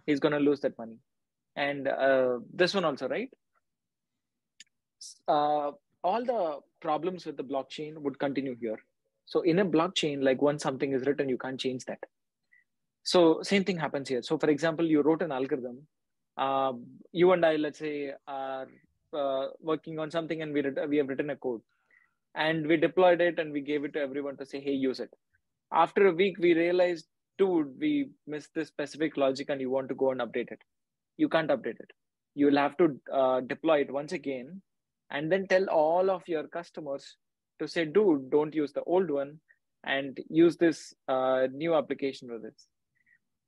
he's 0.08 0.20
going 0.20 0.38
to 0.40 0.46
lose 0.50 0.62
that 0.62 0.78
money. 0.84 0.98
And 1.56 1.88
uh, 1.88 2.40
this 2.62 2.74
one 2.74 2.86
also, 2.90 3.08
right? 3.08 3.32
Uh, 5.28 5.72
all 6.04 6.26
the 6.26 6.60
problems 6.82 7.26
with 7.26 7.38
the 7.38 7.44
blockchain 7.44 7.98
would 7.98 8.20
continue 8.20 8.56
here. 8.60 8.80
So 9.26 9.42
in 9.42 9.60
a 9.60 9.66
blockchain, 9.66 10.24
like 10.24 10.42
once 10.42 10.64
something 10.64 10.92
is 10.92 11.06
written, 11.06 11.30
you 11.30 11.38
can't 11.38 11.60
change 11.60 11.86
that. 11.86 12.00
So 13.04 13.42
same 13.42 13.64
thing 13.64 13.78
happens 13.78 14.10
here. 14.10 14.22
So 14.22 14.38
for 14.38 14.50
example, 14.50 14.86
you 14.86 15.02
wrote 15.02 15.22
an 15.22 15.32
algorithm. 15.32 15.88
Uh, 16.38 16.74
you 17.12 17.32
and 17.32 17.46
I, 17.46 17.56
let's 17.56 17.80
say, 17.80 18.14
are 18.28 18.68
uh, 19.14 19.48
working 19.62 20.00
on 20.00 20.10
something, 20.12 20.42
and 20.42 20.54
we 20.54 20.64
we 20.88 20.98
have 20.98 21.10
written 21.10 21.30
a 21.30 21.36
code, 21.36 21.62
and 22.34 22.66
we 22.66 22.78
deployed 22.78 23.22
it, 23.22 23.40
and 23.40 23.52
we 23.52 23.62
gave 23.62 23.84
it 23.84 23.94
to 23.94 24.00
everyone 24.00 24.38
to 24.38 24.46
say, 24.46 24.60
"Hey, 24.60 24.72
use 24.72 25.00
it." 25.00 25.14
After 25.72 26.08
a 26.08 26.14
week, 26.22 26.40
we 26.40 26.54
realized, 26.54 27.08
dude, 27.38 27.78
we 27.80 28.10
missed 28.26 28.54
this 28.56 28.70
specific 28.70 29.16
logic, 29.16 29.50
and 29.50 29.62
you 29.62 29.70
want 29.70 29.90
to 29.90 29.96
go 29.96 30.12
and 30.12 30.22
update 30.22 30.52
it. 30.52 30.62
You 31.18 31.30
can't 31.30 31.50
update 31.50 31.80
it. 31.80 31.92
You 32.34 32.48
will 32.48 32.58
have 32.58 32.78
to 32.78 33.00
uh, 33.22 33.42
deploy 33.42 33.82
it 33.82 33.92
once 33.92 34.12
again 34.12 34.62
and 35.14 35.32
then 35.32 35.48
tell 35.48 35.66
all 35.70 36.10
of 36.10 36.24
your 36.28 36.48
customers 36.48 37.16
to 37.60 37.68
say, 37.68 37.86
dude, 37.86 38.30
don't 38.30 38.54
use 38.54 38.74
the 38.74 38.84
old 38.84 39.10
one 39.10 39.40
and 39.86 40.20
use 40.30 40.58
this 40.58 40.94
uh, 41.08 41.48
new 41.54 41.76
application 41.76 42.32
with 42.32 42.46
it. 42.46 42.56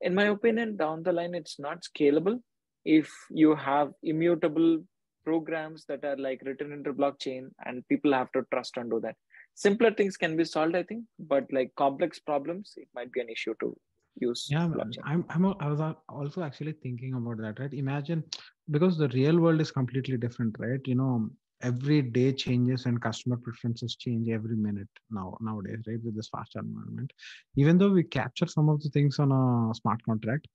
In 0.01 0.13
my 0.13 0.25
opinion, 0.25 0.77
down 0.77 1.03
the 1.03 1.11
line, 1.11 1.33
it's 1.33 1.59
not 1.59 1.83
scalable 1.83 2.39
if 2.85 3.11
you 3.29 3.55
have 3.55 3.91
immutable 4.03 4.83
programs 5.25 5.85
that 5.87 6.05
are 6.05 6.17
like 6.17 6.41
written 6.45 6.71
into 6.71 6.93
blockchain 6.93 7.49
and 7.65 7.87
people 7.87 8.13
have 8.13 8.31
to 8.33 8.43
trust 8.53 8.77
and 8.77 8.91
do 8.91 8.99
that. 8.99 9.15
Simpler 9.55 9.91
things 9.91 10.17
can 10.17 10.37
be 10.37 10.45
solved, 10.45 10.75
I 10.75 10.83
think, 10.83 11.05
but 11.17 11.45
like 11.51 11.71
complex 11.75 12.19
problems, 12.19 12.73
it 12.77 12.87
might 12.93 13.11
be 13.11 13.21
an 13.21 13.29
issue 13.29 13.55
to 13.61 13.75
use. 14.19 14.47
Yeah, 14.51 14.67
blockchain. 14.67 14.99
I'm, 15.05 15.25
I'm, 15.29 15.45
I 15.59 15.67
was 15.69 15.81
also 16.09 16.43
actually 16.43 16.73
thinking 16.83 17.13
about 17.15 17.37
that, 17.37 17.59
right? 17.59 17.73
Imagine 17.73 18.23
because 18.69 18.97
the 18.97 19.07
real 19.09 19.39
world 19.39 19.61
is 19.61 19.71
completely 19.71 20.17
different, 20.17 20.55
right? 20.59 20.81
You 20.85 20.95
know, 20.95 21.29
every 21.61 22.01
day 22.01 22.31
changes 22.33 22.85
and 22.85 23.01
customer 23.01 23.37
preferences 23.37 23.95
change 23.95 24.29
every 24.29 24.55
minute 24.55 24.87
now 25.09 25.37
nowadays 25.41 25.79
right 25.87 26.03
with 26.03 26.15
this 26.15 26.29
faster 26.29 26.59
environment. 26.59 27.11
Even 27.55 27.77
though 27.77 27.91
we 27.91 28.03
capture 28.03 28.47
some 28.47 28.69
of 28.69 28.81
the 28.81 28.89
things 28.89 29.19
on 29.19 29.31
a 29.31 29.73
smart 29.73 30.03
contract 30.03 30.47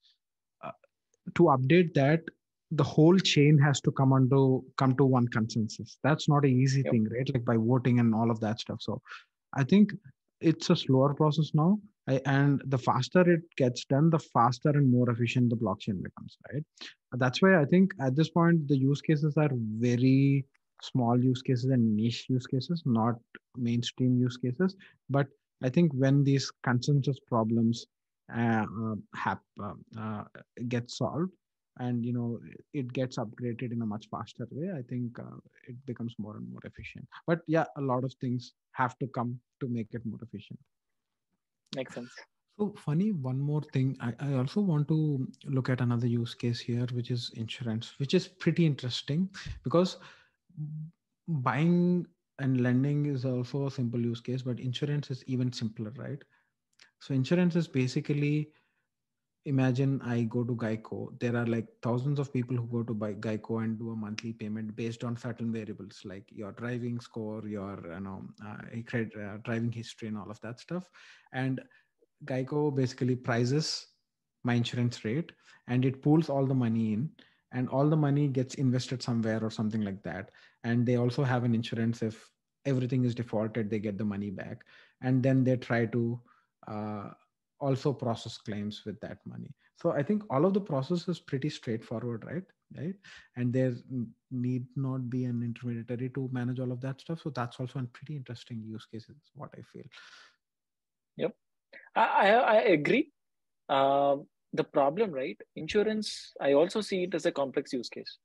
uh, 0.62 0.70
to 1.34 1.44
update 1.44 1.94
that 1.94 2.20
the 2.72 2.84
whole 2.84 3.18
chain 3.18 3.58
has 3.58 3.80
to 3.80 3.90
come 3.90 4.12
onto 4.12 4.62
come 4.76 4.96
to 4.96 5.04
one 5.04 5.26
consensus. 5.28 5.98
That's 6.04 6.28
not 6.28 6.44
an 6.44 6.50
easy 6.50 6.82
yep. 6.84 6.92
thing 6.92 7.08
right? 7.10 7.28
Like 7.34 7.44
by 7.44 7.56
voting 7.56 7.98
and 7.98 8.14
all 8.14 8.30
of 8.30 8.40
that 8.40 8.60
stuff. 8.60 8.80
So 8.80 9.00
i 9.54 9.64
think 9.64 9.92
it's 10.40 10.70
a 10.70 10.76
slower 10.76 11.12
process 11.14 11.50
now 11.54 11.78
I, 12.08 12.20
and 12.24 12.62
the 12.66 12.78
faster 12.78 13.28
it 13.30 13.42
gets 13.56 13.84
done 13.84 14.10
the 14.10 14.18
faster 14.18 14.70
and 14.70 14.90
more 14.90 15.10
efficient 15.10 15.50
the 15.50 15.56
blockchain 15.56 16.02
becomes 16.02 16.36
right? 16.52 16.64
That's 17.12 17.42
why 17.42 17.60
i 17.60 17.64
think 17.64 17.92
at 18.00 18.16
this 18.16 18.30
point 18.30 18.68
the 18.68 18.76
use 18.76 19.00
cases 19.00 19.36
are 19.36 19.50
very 19.52 20.44
small 20.82 21.22
use 21.22 21.42
cases 21.42 21.70
and 21.70 21.96
niche 21.96 22.26
use 22.28 22.46
cases, 22.46 22.82
not 22.84 23.16
mainstream 23.56 24.18
use 24.18 24.36
cases. 24.36 24.76
But 25.08 25.26
I 25.62 25.68
think 25.68 25.92
when 25.92 26.24
these 26.24 26.50
consensus 26.62 27.18
problems 27.20 27.86
uh, 28.34 28.64
uh, 28.84 28.94
have, 29.14 29.40
uh, 29.62 29.74
uh, 29.98 30.24
get 30.68 30.90
solved 30.90 31.32
and 31.78 32.04
you 32.04 32.12
know 32.12 32.38
it 32.74 32.92
gets 32.92 33.16
upgraded 33.16 33.72
in 33.72 33.82
a 33.82 33.86
much 33.86 34.08
faster 34.10 34.46
way, 34.50 34.70
I 34.76 34.82
think 34.82 35.18
uh, 35.18 35.38
it 35.66 35.76
becomes 35.86 36.14
more 36.18 36.36
and 36.36 36.50
more 36.50 36.60
efficient. 36.64 37.06
But 37.26 37.40
yeah, 37.46 37.64
a 37.76 37.80
lot 37.80 38.04
of 38.04 38.12
things 38.20 38.52
have 38.72 38.98
to 38.98 39.06
come 39.08 39.38
to 39.60 39.68
make 39.68 39.88
it 39.92 40.02
more 40.04 40.18
efficient. 40.22 40.58
Makes 41.74 41.94
sense. 41.94 42.10
So 42.58 42.74
Phani, 42.84 43.18
one 43.22 43.40
more 43.40 43.62
thing. 43.62 43.96
I, 44.00 44.12
I 44.20 44.34
also 44.34 44.60
want 44.60 44.86
to 44.88 45.26
look 45.46 45.70
at 45.70 45.80
another 45.80 46.06
use 46.06 46.34
case 46.34 46.60
here, 46.60 46.86
which 46.92 47.10
is 47.10 47.30
insurance, 47.34 47.94
which 47.98 48.12
is 48.12 48.28
pretty 48.28 48.66
interesting 48.66 49.30
because 49.64 49.96
buying 51.28 52.06
and 52.38 52.60
lending 52.60 53.06
is 53.06 53.24
also 53.24 53.66
a 53.66 53.70
simple 53.70 54.00
use 54.00 54.20
case, 54.20 54.42
but 54.42 54.60
insurance 54.60 55.10
is 55.10 55.22
even 55.26 55.52
simpler, 55.52 55.92
right? 55.96 56.22
So 57.00 57.14
insurance 57.14 57.56
is 57.56 57.68
basically 57.68 58.50
imagine 59.46 60.00
I 60.02 60.22
go 60.22 60.44
to 60.44 60.54
Geico. 60.54 61.18
There 61.18 61.34
are 61.36 61.46
like 61.46 61.66
thousands 61.82 62.18
of 62.18 62.32
people 62.32 62.56
who 62.56 62.66
go 62.66 62.82
to 62.82 62.92
buy 62.94 63.14
Geico 63.14 63.62
and 63.64 63.78
do 63.78 63.90
a 63.90 63.96
monthly 63.96 64.32
payment 64.32 64.76
based 64.76 65.02
on 65.02 65.16
certain 65.16 65.52
variables 65.52 66.02
like 66.04 66.24
your 66.30 66.52
driving 66.52 67.00
score, 67.00 67.46
your 67.46 67.80
you 67.94 68.00
know 68.00 68.22
uh, 68.46 68.56
credit, 68.86 69.12
uh, 69.16 69.38
driving 69.44 69.72
history, 69.72 70.08
and 70.08 70.18
all 70.18 70.30
of 70.30 70.40
that 70.40 70.60
stuff. 70.60 70.88
And 71.32 71.60
Geico 72.24 72.74
basically 72.74 73.16
prices 73.16 73.86
my 74.44 74.54
insurance 74.54 75.04
rate 75.04 75.32
and 75.68 75.84
it 75.84 76.02
pulls 76.02 76.28
all 76.28 76.46
the 76.46 76.54
money 76.54 76.94
in 76.94 77.10
and 77.52 77.68
all 77.68 77.88
the 77.88 77.96
money 77.96 78.28
gets 78.28 78.54
invested 78.54 79.02
somewhere 79.02 79.42
or 79.42 79.50
something 79.50 79.82
like 79.82 80.02
that. 80.02 80.30
And 80.64 80.86
they 80.86 80.96
also 80.96 81.24
have 81.24 81.44
an 81.44 81.54
insurance 81.54 82.02
if 82.02 82.30
everything 82.66 83.04
is 83.04 83.14
defaulted 83.14 83.70
they 83.70 83.78
get 83.78 83.98
the 83.98 84.04
money 84.04 84.30
back. 84.30 84.64
And 85.02 85.22
then 85.22 85.44
they 85.44 85.56
try 85.56 85.86
to 85.86 86.20
uh, 86.68 87.10
also 87.58 87.92
process 87.92 88.36
claims 88.38 88.82
with 88.84 89.00
that 89.00 89.18
money. 89.26 89.54
So 89.76 89.92
i 89.92 90.02
think 90.02 90.22
all 90.30 90.44
of 90.44 90.54
the 90.54 90.60
process 90.60 91.08
is 91.08 91.18
pretty 91.18 91.50
straightforward 91.50 92.24
right? 92.26 92.44
Right? 92.76 92.94
And 93.36 93.52
there 93.52 93.74
need 94.30 94.66
not 94.76 95.10
be 95.10 95.24
an 95.24 95.42
intermediary 95.42 96.10
to 96.10 96.28
manage 96.32 96.60
all 96.60 96.70
of 96.70 96.80
that 96.82 97.00
stuff. 97.00 97.20
So 97.22 97.30
that's 97.30 97.58
also 97.58 97.80
a 97.80 97.84
pretty 97.84 98.14
interesting 98.14 98.62
use 98.64 98.86
case 98.86 99.08
is 99.08 99.16
what 99.34 99.50
i 99.58 99.62
feel. 99.72 99.88
Yep. 101.16 101.34
I 101.96 102.30
i 102.30 102.56
agree. 102.78 103.12
Um, 103.68 104.26
the 104.52 104.64
problem, 104.64 105.12
right? 105.12 105.38
Insurance, 105.56 106.32
I 106.40 106.52
also 106.54 106.80
see 106.80 107.04
it 107.04 107.14
as 107.14 107.26
a 107.26 107.32
complex 107.32 107.72
use 107.72 107.88
case 107.88 108.18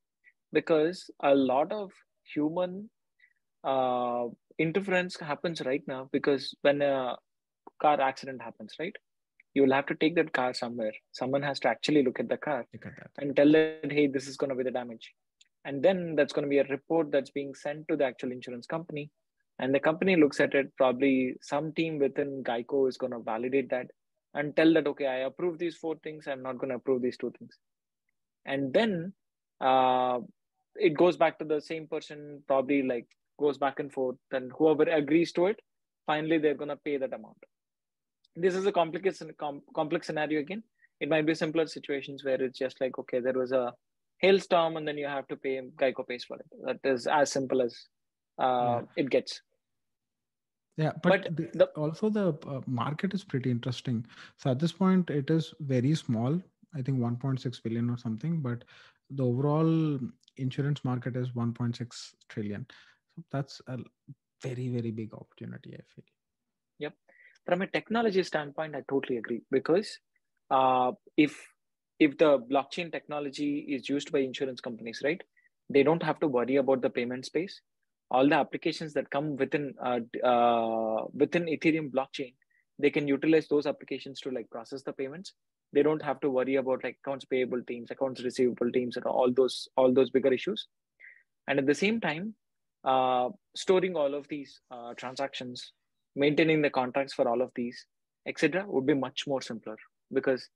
because 0.52 1.10
a 1.24 1.34
lot 1.36 1.72
of 1.72 1.92
human 2.34 2.90
uh, 3.64 4.26
interference 4.58 5.20
happens 5.20 5.62
right 5.66 5.84
now 5.88 6.10
because 6.12 6.56
when 6.62 6.82
a 6.82 7.16
car 7.82 8.00
accident 8.02 8.42
happens, 8.42 8.74
right? 8.80 8.96
you 9.56 9.64
will 9.64 9.74
have 9.74 9.86
to 9.88 9.96
take 9.96 10.16
that 10.16 10.34
car 10.34 10.54
somewhere. 10.54 10.92
Someone 11.14 11.42
has 11.42 11.60
to 11.62 11.70
actually 11.70 12.04
look 12.04 12.20
at 12.20 12.30
the 12.30 12.38
car 12.38 12.66
at 12.74 13.12
and 13.18 13.36
tell 13.36 13.52
that 13.54 13.90
hey 13.90 14.06
this 14.06 14.28
is 14.28 14.38
going 14.38 14.50
to 14.50 14.56
be 14.56 14.64
the 14.64 14.72
damage. 14.72 15.14
And 15.64 15.82
then 15.82 16.16
that's 16.16 16.34
going 16.34 16.44
to 16.44 16.50
be 16.50 16.60
a 16.60 16.66
report 16.66 17.12
that's 17.12 17.32
being 17.32 17.56
sent 17.56 17.88
to 17.88 17.96
the 17.96 18.04
actual 18.04 18.32
insurance 18.32 18.68
company. 18.68 19.10
And 19.58 19.74
the 19.74 19.80
company 19.80 20.16
looks 20.18 20.40
at 20.40 20.54
it. 20.54 20.76
Probably 20.78 21.36
some 21.42 21.72
team 21.74 21.98
within 21.98 22.44
geico 22.44 22.88
is 22.88 22.98
going 22.98 23.14
to 23.14 23.20
validate 23.20 23.70
that 23.70 23.88
and 24.36 24.56
tell 24.56 24.72
that 24.76 24.88
okay 24.92 25.08
i 25.08 25.20
approve 25.30 25.58
these 25.60 25.76
four 25.84 25.96
things 26.04 26.28
i'm 26.28 26.44
not 26.48 26.58
going 26.60 26.70
to 26.70 26.76
approve 26.82 27.02
these 27.02 27.18
two 27.18 27.32
things. 27.40 27.58
And 28.54 28.72
then 28.74 29.14
uh, 29.60 30.20
it 30.88 30.94
goes 30.96 31.18
back 31.18 31.40
to 31.40 31.46
the 31.46 31.60
same 31.60 31.88
person 31.88 32.44
probably 32.48 32.84
like 32.84 33.08
goes 33.40 33.58
back 33.58 33.80
and 33.80 33.92
forth 33.92 34.18
and 34.32 34.52
whoever 34.58 34.84
agrees 34.84 35.32
to 35.38 35.48
it 35.48 35.60
finally 36.06 36.38
they're 36.38 36.60
going 36.62 36.70
to 36.70 36.76
pay 36.88 36.98
that 36.98 37.14
amount. 37.14 37.38
This 38.36 38.54
is 38.54 38.68
a 38.68 38.72
complex 38.72 39.24
com- 39.40 39.64
complex 39.74 40.08
scenario 40.08 40.42
again. 40.42 40.62
It 41.00 41.10
might 41.10 41.26
be 41.26 41.34
simpler 41.34 41.66
situations 41.68 42.24
where 42.24 42.42
it's 42.42 42.60
just 42.60 42.80
like 42.82 43.00
okay 43.00 43.20
there 43.20 43.34
was 43.44 43.52
a 43.52 43.74
hailstorm 44.20 44.78
and 44.78 44.88
then 44.88 44.98
you 44.98 45.08
have 45.08 45.28
to 45.30 45.36
pay 45.38 45.60
geico 45.82 46.08
pays 46.08 46.26
for 46.26 46.38
it. 46.38 46.46
That 46.66 46.80
is 46.84 47.08
as 47.08 47.32
simple 47.32 47.62
as 47.62 47.76
uh, 48.38 48.82
Yeah. 48.82 48.82
it 48.98 49.10
gets 49.10 49.42
Yeah, 50.78 50.92
but, 51.02 51.24
But 51.24 51.38
the, 51.38 51.50
the- 51.54 51.66
also 51.76 52.10
the 52.10 52.34
uh, 52.48 52.62
market 52.68 53.14
is 53.14 53.24
pretty 53.24 53.50
interesting. 53.50 54.06
So 54.38 54.52
at 54.52 54.60
this 54.60 54.74
point, 54.74 55.10
it 55.10 55.30
is 55.30 55.54
very 55.60 55.96
small. 55.96 56.42
I 56.74 56.82
think 56.82 57.00
1.6 57.00 57.64
billion 57.64 57.90
or 57.90 57.98
something, 57.98 58.42
but 58.42 58.66
the 59.10 59.24
overall 59.24 60.00
insurance 60.38 60.84
market 60.84 61.16
is 61.16 61.30
1.6 61.32 62.14
trillion. 62.28 62.66
So 63.16 63.24
that's 63.32 63.62
a 63.68 63.78
very 64.44 64.68
very 64.68 64.92
big 64.92 65.14
opportunity. 65.14 65.74
I 65.74 65.82
feel. 65.96 66.04
Yep. 66.80 66.94
From 67.46 67.62
a 67.62 67.68
technology 67.68 68.24
standpoint 68.24 68.76
i 68.76 68.82
totally 68.90 69.18
agree 69.18 69.42
because 69.52 70.00
uh, 70.52 70.92
if 71.16 71.48
if 72.00 72.18
the 72.18 72.40
blockchain 72.52 72.92
technology 72.92 73.60
is 73.70 73.88
used 73.88 74.12
by 74.12 74.20
insurance 74.20 74.60
companies 74.60 75.02
right 75.04 75.22
they 75.70 75.84
don't 75.84 76.04
have 76.04 76.20
to 76.20 76.28
worry 76.28 76.58
about 76.58 76.82
the 76.82 76.90
payment 76.90 77.26
space 77.26 77.62
all 78.12 78.28
the 78.28 78.36
applications 78.36 78.94
that 78.94 79.10
come 79.10 79.36
within 79.36 79.74
uh, 79.84 80.00
uh, 80.24 81.06
within 81.14 81.46
ethereum 81.46 81.92
blockchain 81.92 82.34
they 82.80 82.90
can 82.90 83.08
utilize 83.08 83.48
those 83.48 83.66
applications 83.66 84.20
to 84.22 84.32
like 84.32 84.50
process 84.50 84.84
the 84.84 84.94
payments. 84.94 85.34
They 85.74 85.84
don't 85.84 86.02
have 86.02 86.20
to 86.22 86.30
worry 86.30 86.56
about 86.56 86.84
like 86.84 86.98
accounts 87.04 87.26
payable 87.26 87.62
teams 87.64 87.92
accounts 87.92 88.24
receivable 88.24 88.72
teams 88.72 88.98
and 88.98 89.06
all 89.06 89.32
those 89.32 89.68
all 89.76 89.94
those 89.94 90.10
bigger 90.10 90.34
issues. 90.34 90.68
And 91.48 91.60
at 91.60 91.66
the 91.66 91.76
same 91.76 92.00
time 92.00 92.36
uh, 92.84 93.30
storing 93.56 93.96
all 93.96 94.14
of 94.14 94.28
these 94.28 94.62
uh, 94.72 94.94
transactions 94.96 95.72
maintaining 96.16 96.62
the 96.62 96.70
contracts 96.70 97.14
for 97.14 97.28
all 97.28 97.42
of 97.42 97.52
these 97.56 97.86
etc 98.28 98.64
would 98.68 98.86
be 98.86 98.94
much 98.94 99.28
more 99.28 99.42
simpler 99.42 99.76
because 100.14 100.48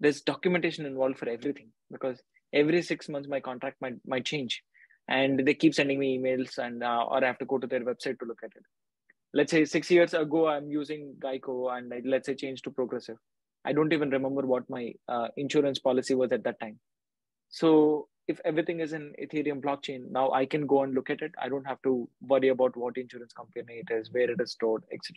there's 0.00 0.20
documentation 0.20 0.86
involved 0.86 1.18
for 1.18 1.28
everything. 1.28 1.68
Because 1.90 2.20
every 2.52 2.82
six 2.82 3.08
months 3.08 3.28
my 3.28 3.40
contract 3.40 3.76
might 3.80 3.96
might 4.06 4.24
change 4.24 4.62
and 5.08 5.40
they 5.46 5.54
keep 5.54 5.74
sending 5.74 5.98
me 5.98 6.18
emails 6.18 6.58
and 6.58 6.82
uh, 6.82 7.04
or 7.10 7.22
i 7.22 7.26
have 7.26 7.38
to 7.38 7.46
go 7.46 7.58
to 7.58 7.66
their 7.66 7.80
website 7.80 8.18
to 8.18 8.26
look 8.26 8.40
at 8.42 8.52
it. 8.54 8.62
Let's 9.34 9.50
say 9.50 9.64
six 9.64 9.90
years 9.90 10.14
ago 10.14 10.48
i'm 10.48 10.70
using 10.70 11.14
geico 11.18 11.76
and 11.76 11.92
I, 11.92 12.02
let's 12.04 12.26
say 12.26 12.34
change 12.34 12.62
to 12.62 12.70
progressive. 12.70 13.16
I 13.64 13.72
don't 13.72 13.92
even 13.92 14.10
remember 14.10 14.42
what 14.46 14.68
my 14.70 14.94
uh, 15.08 15.28
insurance 15.36 15.78
policy 15.78 16.14
was 16.14 16.32
at 16.32 16.44
that 16.44 16.60
time. 16.60 16.78
So 17.50 18.08
if 18.26 18.40
everything 18.44 18.80
is 18.80 18.92
in 18.92 19.12
ethereum 19.22 19.60
blockchain 19.60 20.10
now 20.10 20.30
i 20.32 20.44
can 20.46 20.66
go 20.66 20.82
and 20.82 20.94
look 20.94 21.10
at 21.10 21.22
it. 21.22 21.32
I 21.40 21.48
don't 21.48 21.66
have 21.66 21.82
to 21.82 22.08
worry 22.20 22.48
about 22.48 22.76
what 22.76 22.96
insurance 22.96 23.32
company 23.32 23.82
it 23.86 23.92
is 23.94 24.12
where 24.12 24.30
it 24.30 24.40
is 24.40 24.52
stored 24.52 24.84
etc 24.92 25.16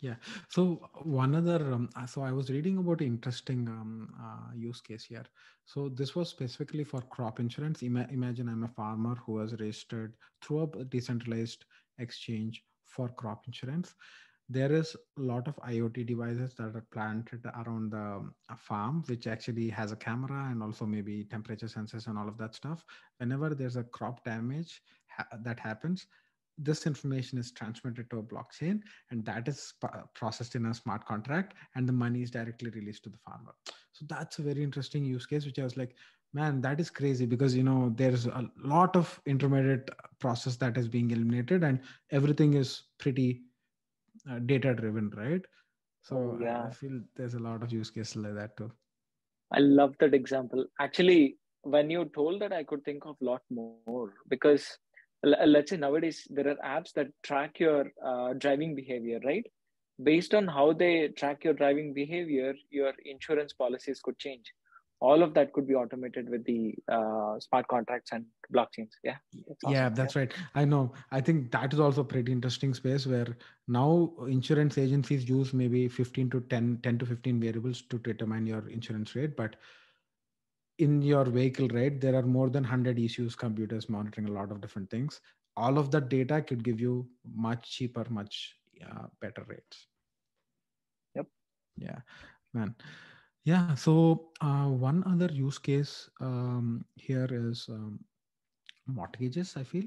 Yeah. 0.00 0.16
So 0.48 0.76
one 1.02 1.34
other, 1.34 1.72
um, 1.72 1.88
uh, 1.96 2.06
so 2.06 2.22
I 2.22 2.30
was 2.30 2.50
reading 2.50 2.78
about 2.78 3.02
interesting 3.02 3.68
um, 3.68 4.14
uh, 4.20 4.54
use 4.54 4.80
case 4.80 5.04
here. 5.04 5.24
So 5.64 5.88
this 5.88 6.14
was 6.14 6.28
specifically 6.28 6.84
for 6.84 7.00
crop 7.02 7.40
insurance. 7.40 7.82
Ima- 7.82 8.06
imagine 8.10 8.48
I'm 8.48 8.62
a 8.62 8.68
farmer 8.68 9.16
who 9.16 9.38
has 9.38 9.52
registered 9.52 10.16
through 10.40 10.70
a 10.78 10.84
decentralized 10.84 11.64
exchange 11.98 12.64
for 12.84 13.08
crop 13.08 13.46
insurance. 13.48 13.96
There 14.48 14.72
is 14.72 14.96
a 15.18 15.20
lot 15.20 15.46
of 15.48 15.56
IoT 15.56 16.06
devices 16.06 16.54
that 16.54 16.74
are 16.74 16.86
planted 16.90 17.44
around 17.44 17.90
the 17.90 17.98
um, 17.98 18.34
farm, 18.56 19.02
which 19.06 19.26
actually 19.26 19.68
has 19.70 19.92
a 19.92 19.96
camera 19.96 20.48
and 20.50 20.62
also 20.62 20.86
maybe 20.86 21.24
temperature 21.24 21.66
sensors 21.66 22.06
and 22.06 22.16
all 22.18 22.28
of 22.28 22.38
that 22.38 22.54
stuff. 22.54 22.84
Whenever 23.18 23.54
there's 23.54 23.76
a 23.76 23.84
crop 23.84 24.24
damage 24.24 24.80
ha- 25.08 25.28
that 25.42 25.60
happens, 25.60 26.06
this 26.58 26.86
information 26.86 27.38
is 27.38 27.52
transmitted 27.52 28.10
to 28.10 28.18
a 28.18 28.22
blockchain 28.22 28.80
and 29.10 29.24
that 29.24 29.48
is 29.48 29.74
p- 29.80 29.88
processed 30.14 30.54
in 30.54 30.66
a 30.66 30.74
smart 30.74 31.04
contract 31.06 31.54
and 31.74 31.88
the 31.88 31.92
money 31.92 32.22
is 32.22 32.30
directly 32.30 32.70
released 32.70 33.04
to 33.04 33.10
the 33.10 33.18
farmer 33.18 33.54
so 33.92 34.04
that's 34.08 34.38
a 34.38 34.42
very 34.42 34.62
interesting 34.62 35.04
use 35.04 35.26
case 35.26 35.46
which 35.46 35.58
i 35.58 35.64
was 35.64 35.76
like 35.76 35.94
man 36.34 36.60
that 36.60 36.80
is 36.80 36.90
crazy 36.90 37.26
because 37.26 37.54
you 37.56 37.62
know 37.62 37.92
there's 37.96 38.26
a 38.26 38.50
lot 38.62 38.96
of 38.96 39.20
intermediate 39.26 39.90
process 40.18 40.56
that 40.56 40.76
is 40.76 40.88
being 40.88 41.10
eliminated 41.10 41.62
and 41.62 41.80
everything 42.10 42.54
is 42.54 42.82
pretty 42.98 43.42
uh, 44.30 44.38
data 44.40 44.74
driven 44.74 45.10
right 45.16 45.42
so 46.02 46.16
Oh, 46.16 46.38
yeah. 46.40 46.66
I, 46.66 46.70
feel 46.70 47.00
there's 47.16 47.34
a 47.34 47.38
lot 47.38 47.62
of 47.62 47.72
use 47.72 47.90
cases 47.90 48.16
like 48.16 48.34
that 48.34 48.56
too 48.56 48.70
I 49.50 49.60
love 49.60 49.94
that 50.00 50.12
example. 50.12 50.66
Actually, 50.78 51.38
when 51.62 51.90
you 51.90 52.10
told 52.14 52.40
that, 52.42 52.52
I 52.52 52.64
could 52.64 52.84
think 52.84 53.06
of 53.06 53.16
a 53.20 53.24
lot 53.24 53.42
more 53.50 54.12
because 54.28 54.78
let's 55.22 55.70
say 55.70 55.76
nowadays 55.76 56.26
there 56.30 56.48
are 56.48 56.56
apps 56.64 56.92
that 56.94 57.08
track 57.22 57.58
your 57.58 57.92
uh, 58.04 58.34
driving 58.34 58.74
behavior, 58.74 59.20
right? 59.24 59.46
Based 60.02 60.34
on 60.34 60.46
how 60.46 60.72
they 60.72 61.08
track 61.08 61.44
your 61.44 61.54
driving 61.54 61.92
behavior, 61.92 62.54
your 62.70 62.92
insurance 63.04 63.52
policies 63.52 64.00
could 64.02 64.18
change. 64.18 64.52
All 65.00 65.22
of 65.22 65.32
that 65.34 65.52
could 65.52 65.66
be 65.66 65.74
automated 65.74 66.28
with 66.28 66.44
the 66.44 66.74
uh, 66.90 67.38
smart 67.38 67.68
contracts 67.68 68.10
and 68.12 68.24
blockchains. 68.52 68.90
Yeah. 69.04 69.16
that's 69.46 69.58
yeah 69.68 69.84
awesome. 69.84 69.94
that's 69.94 70.16
right 70.16 70.32
i 70.54 70.64
know 70.64 70.92
i 71.12 71.20
think 71.20 71.52
that 71.52 71.72
is 71.72 71.78
also 71.78 72.00
a 72.00 72.04
pretty 72.04 72.32
interesting 72.32 72.74
space 72.74 73.06
where 73.06 73.36
now 73.68 74.10
insurance 74.26 74.76
agencies 74.78 75.28
use 75.28 75.52
maybe 75.52 75.86
15 75.86 76.30
to 76.30 76.40
10 76.40 76.80
10 76.82 76.98
to 76.98 77.06
15 77.06 77.40
variables 77.40 77.82
to 77.82 77.98
determine 77.98 78.46
your 78.46 78.68
insurance 78.68 79.14
rate 79.14 79.36
but 79.36 79.54
in 80.78 81.02
your 81.02 81.24
vehicle 81.24 81.68
right 81.68 82.00
there 82.00 82.14
are 82.14 82.22
more 82.22 82.50
than 82.50 82.62
100 82.62 82.98
issues 82.98 83.34
computers 83.34 83.88
monitoring 83.88 84.28
a 84.28 84.32
lot 84.32 84.50
of 84.52 84.60
different 84.60 84.90
things. 84.90 85.20
All 85.56 85.78
of 85.78 85.90
that 85.90 86.08
data 86.08 86.42
could 86.42 86.62
give 86.64 86.80
you 86.80 87.08
much 87.34 87.70
cheaper 87.70 88.06
much 88.10 88.56
uh, 88.84 89.06
better 89.20 89.44
rates. 89.48 89.86
Yep. 91.14 91.26
yeah 91.76 92.00
man. 92.54 92.74
Yeah 93.44 93.74
so 93.74 94.30
uh, 94.40 94.66
one 94.66 95.02
other 95.06 95.32
use 95.32 95.58
case 95.58 96.08
um, 96.20 96.84
here 96.96 97.28
is 97.30 97.66
um, 97.68 98.00
mortgages 98.86 99.56
i 99.56 99.64
feel. 99.64 99.84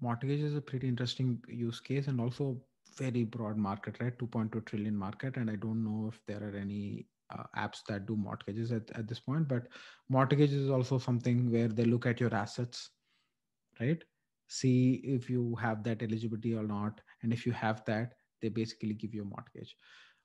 Mortgage 0.00 0.40
is 0.40 0.56
a 0.56 0.60
pretty 0.62 0.88
interesting 0.88 1.42
use 1.48 1.80
case 1.80 2.08
and 2.08 2.20
also 2.20 2.56
very 2.96 3.24
broad 3.24 3.56
market 3.56 3.96
right? 4.00 4.18
2.2 4.18 4.64
trillion 4.66 4.96
market 4.96 5.36
and 5.36 5.50
i 5.50 5.56
don't 5.56 5.84
know 5.84 6.08
if 6.12 6.20
there 6.26 6.42
are 6.42 6.56
any 6.56 7.06
uh, 7.32 7.44
apps 7.56 7.78
that 7.88 8.06
do 8.06 8.16
mortgages 8.16 8.72
at, 8.72 8.90
at 8.94 9.08
this 9.08 9.20
point 9.20 9.48
but 9.48 9.68
mortgage 10.08 10.52
is 10.52 10.70
also 10.70 10.98
something 10.98 11.50
where 11.50 11.68
they 11.68 11.84
look 11.84 12.06
at 12.06 12.20
your 12.20 12.34
assets 12.34 12.90
right? 13.80 14.02
See 14.48 15.00
if 15.04 15.30
you 15.30 15.56
have 15.60 15.82
that 15.84 16.02
eligibility 16.02 16.54
or 16.54 16.64
not 16.64 17.00
and 17.22 17.32
if 17.32 17.46
you 17.46 17.52
have 17.52 17.84
that 17.86 18.14
they 18.42 18.48
basically 18.48 18.94
give 18.94 19.14
you 19.14 19.22
a 19.22 19.24
mortgage. 19.24 19.76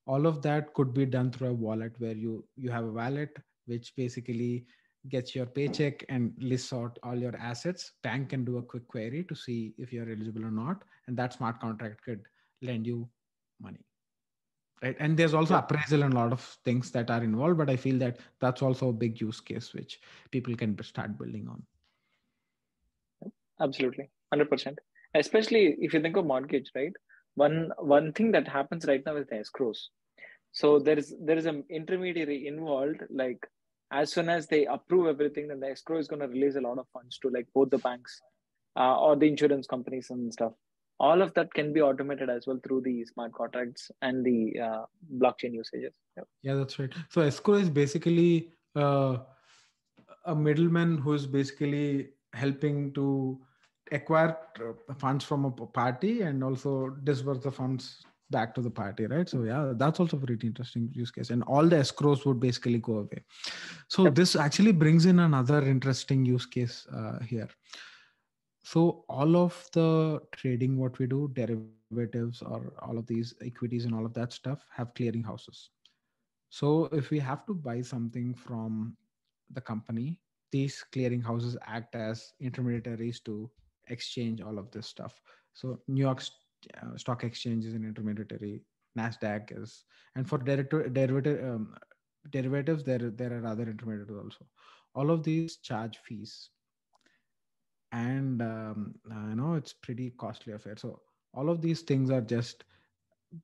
All 0.07 0.25
of 0.27 0.41
that 0.43 0.73
could 0.73 0.93
be 0.93 1.05
done 1.05 1.31
through 1.31 1.49
a 1.49 1.53
wallet 1.53 1.93
where 1.99 2.15
you 2.15 2.45
you 2.55 2.71
have 2.71 2.85
a 2.85 2.91
wallet 2.91 3.37
which 3.65 3.93
basically 3.95 4.65
gets 5.09 5.35
your 5.35 5.45
paycheck 5.45 6.03
and 6.09 6.33
lists 6.39 6.73
out 6.73 6.97
all 7.03 7.15
your 7.15 7.35
assets. 7.37 7.91
Bank 8.03 8.29
can 8.29 8.43
do 8.45 8.57
a 8.57 8.63
quick 8.63 8.87
query 8.87 9.23
to 9.23 9.35
see 9.35 9.73
if 9.77 9.93
you're 9.93 10.09
eligible 10.09 10.45
or 10.45 10.51
not 10.51 10.83
and 11.07 11.17
that 11.17 11.33
smart 11.33 11.59
contract 11.59 12.03
could 12.03 12.21
lend 12.61 12.87
you 12.87 13.07
money 13.61 13.85
right 14.85 14.97
and 14.99 15.17
there's 15.17 15.33
also 15.33 15.55
Yeah. 15.55 15.59
appraisal 15.59 16.03
and 16.03 16.13
a 16.13 16.17
lot 16.17 16.33
of 16.33 16.41
things 16.63 16.91
that 16.91 17.11
are 17.11 17.23
involved 17.23 17.57
but 17.57 17.69
i 17.69 17.75
feel 17.75 17.97
that 17.97 18.19
that's 18.39 18.61
also 18.61 18.89
a 18.89 18.93
big 18.93 19.21
use 19.21 19.41
case 19.41 19.73
which 19.73 19.99
people 20.31 20.55
can 20.55 20.81
start 20.83 21.17
building 21.17 21.47
on 21.49 21.63
Absolutely, 23.61 24.09
hundred 24.31 24.49
percent. 24.49 24.79
Especially 25.13 25.75
if 25.79 25.93
you 25.93 26.01
think 26.01 26.17
of 26.17 26.25
mortgage, 26.25 26.71
right? 26.75 26.93
One 27.35 27.71
one 27.79 28.13
thing 28.13 28.31
that 28.31 28.47
happens 28.47 28.85
right 28.85 29.03
now 29.05 29.15
is 29.17 29.27
the 29.27 29.35
escrows. 29.35 29.77
So 30.51 30.79
there 30.79 30.97
is 30.97 31.15
there 31.21 31.37
is 31.37 31.45
an 31.45 31.63
intermediary 31.69 32.47
involved. 32.47 33.01
Like 33.09 33.45
as 33.91 34.11
soon 34.11 34.29
as 34.29 34.47
they 34.47 34.65
approve 34.65 35.07
everything, 35.07 35.47
then 35.47 35.59
the 35.59 35.71
escrow 35.71 35.97
is 35.99 36.07
going 36.07 36.21
to 36.21 36.27
release 36.27 36.55
a 36.55 36.61
lot 36.61 36.79
of 36.79 36.87
funds 36.93 37.17
to 37.19 37.29
like 37.29 37.47
both 37.53 37.69
the 37.69 37.77
banks 37.79 38.21
uh, 38.77 38.99
or 38.99 39.15
the 39.15 39.27
insurance 39.27 39.67
companies 39.67 40.09
and 40.09 40.33
stuff. 40.33 40.53
All 40.99 41.21
of 41.21 41.33
that 41.33 41.53
can 41.53 41.73
be 41.73 41.81
automated 41.81 42.29
as 42.29 42.47
well 42.47 42.59
through 42.63 42.81
the 42.81 43.05
smart 43.05 43.33
contracts 43.33 43.91
and 44.01 44.25
the 44.25 44.59
uh, 44.59 44.85
blockchain 45.17 45.53
usages. 45.53 45.93
Yep. 46.17 46.27
Yeah, 46.41 46.53
that's 46.55 46.79
right. 46.79 46.93
So 47.09 47.21
escrow 47.21 47.55
is 47.55 47.69
basically 47.69 48.51
uh, 48.75 49.17
a 50.25 50.35
middleman 50.35 50.97
who 50.97 51.13
is 51.13 51.27
basically 51.27 52.09
helping 52.33 52.93
to 52.93 53.39
acquire 53.91 54.37
funds 54.97 55.23
from 55.25 55.45
a 55.45 55.51
party 55.51 56.21
and 56.21 56.43
also 56.43 56.89
disburse 57.03 57.43
the 57.43 57.51
funds 57.51 58.05
back 58.31 58.55
to 58.55 58.61
the 58.61 58.69
party, 58.69 59.05
right? 59.05 59.29
So 59.29 59.43
yeah, 59.43 59.73
that's 59.75 59.99
also 59.99 60.17
pretty 60.17 60.47
interesting 60.47 60.89
use 60.91 61.11
case. 61.11 61.29
And 61.29 61.43
all 61.43 61.65
the 61.67 61.77
escrows 61.77 62.25
would 62.25 62.39
basically 62.39 62.79
go 62.79 62.97
away. 62.99 63.23
So 63.87 64.05
yep. 64.05 64.15
this 64.15 64.35
actually 64.35 64.71
brings 64.71 65.05
in 65.05 65.19
another 65.19 65.61
interesting 65.63 66.25
use 66.25 66.45
case 66.45 66.87
uh, 66.93 67.19
here. 67.19 67.49
So 68.65 69.05
all 69.07 69.35
of 69.35 69.69
the 69.73 70.19
trading, 70.31 70.79
what 70.79 70.97
we 70.97 71.05
do, 71.05 71.31
derivatives 71.33 72.41
or 72.41 72.73
all 72.81 72.97
of 72.97 73.05
these 73.05 73.35
equities 73.45 73.85
and 73.85 73.93
all 73.93 74.07
of 74.07 74.13
that 74.15 74.33
stuff 74.33 74.65
have 74.75 74.91
clearing 74.95 75.23
houses. 75.23 75.69
So 76.49 76.85
if 76.85 77.11
we 77.11 77.19
have 77.19 77.45
to 77.45 77.53
buy 77.53 77.81
something 77.81 78.33
from 78.33 78.97
the 79.53 79.61
company, 79.61 80.19
these 80.51 80.83
clearing 80.91 81.21
houses 81.21 81.55
act 81.67 81.93
as 81.93 82.33
intermediaries 82.39 83.19
to 83.21 83.51
exchange 83.89 84.41
all 84.41 84.57
of 84.57 84.71
this 84.71 84.87
stuff. 84.87 85.13
So 85.53 85.79
New 85.87 86.01
York 86.01 86.23
uh, 86.81 86.97
Stock 86.97 87.23
Exchange 87.23 87.65
is 87.65 87.75
an 87.75 87.85
intermediary, 87.85 88.63
Nasdaq 88.97 89.61
is, 89.61 89.83
and 90.15 90.27
for 90.27 90.39
derivative, 90.39 90.91
derivative 90.91 91.43
um, 91.45 91.75
derivatives, 92.31 92.83
there 92.83 93.11
there 93.11 93.31
are 93.37 93.45
other 93.45 93.69
intermediaries 93.69 94.17
also. 94.23 94.47
All 94.95 95.11
of 95.11 95.21
these 95.21 95.57
charge 95.57 95.99
fees 95.99 96.49
and 97.95 98.41
um, 98.41 98.93
i 99.11 99.33
know 99.33 99.53
it's 99.53 99.73
pretty 99.73 100.11
costly 100.17 100.53
affair. 100.53 100.75
So 100.77 101.01
all 101.33 101.49
of 101.49 101.61
these 101.61 101.81
things 101.81 102.09
are 102.11 102.21
just 102.21 102.65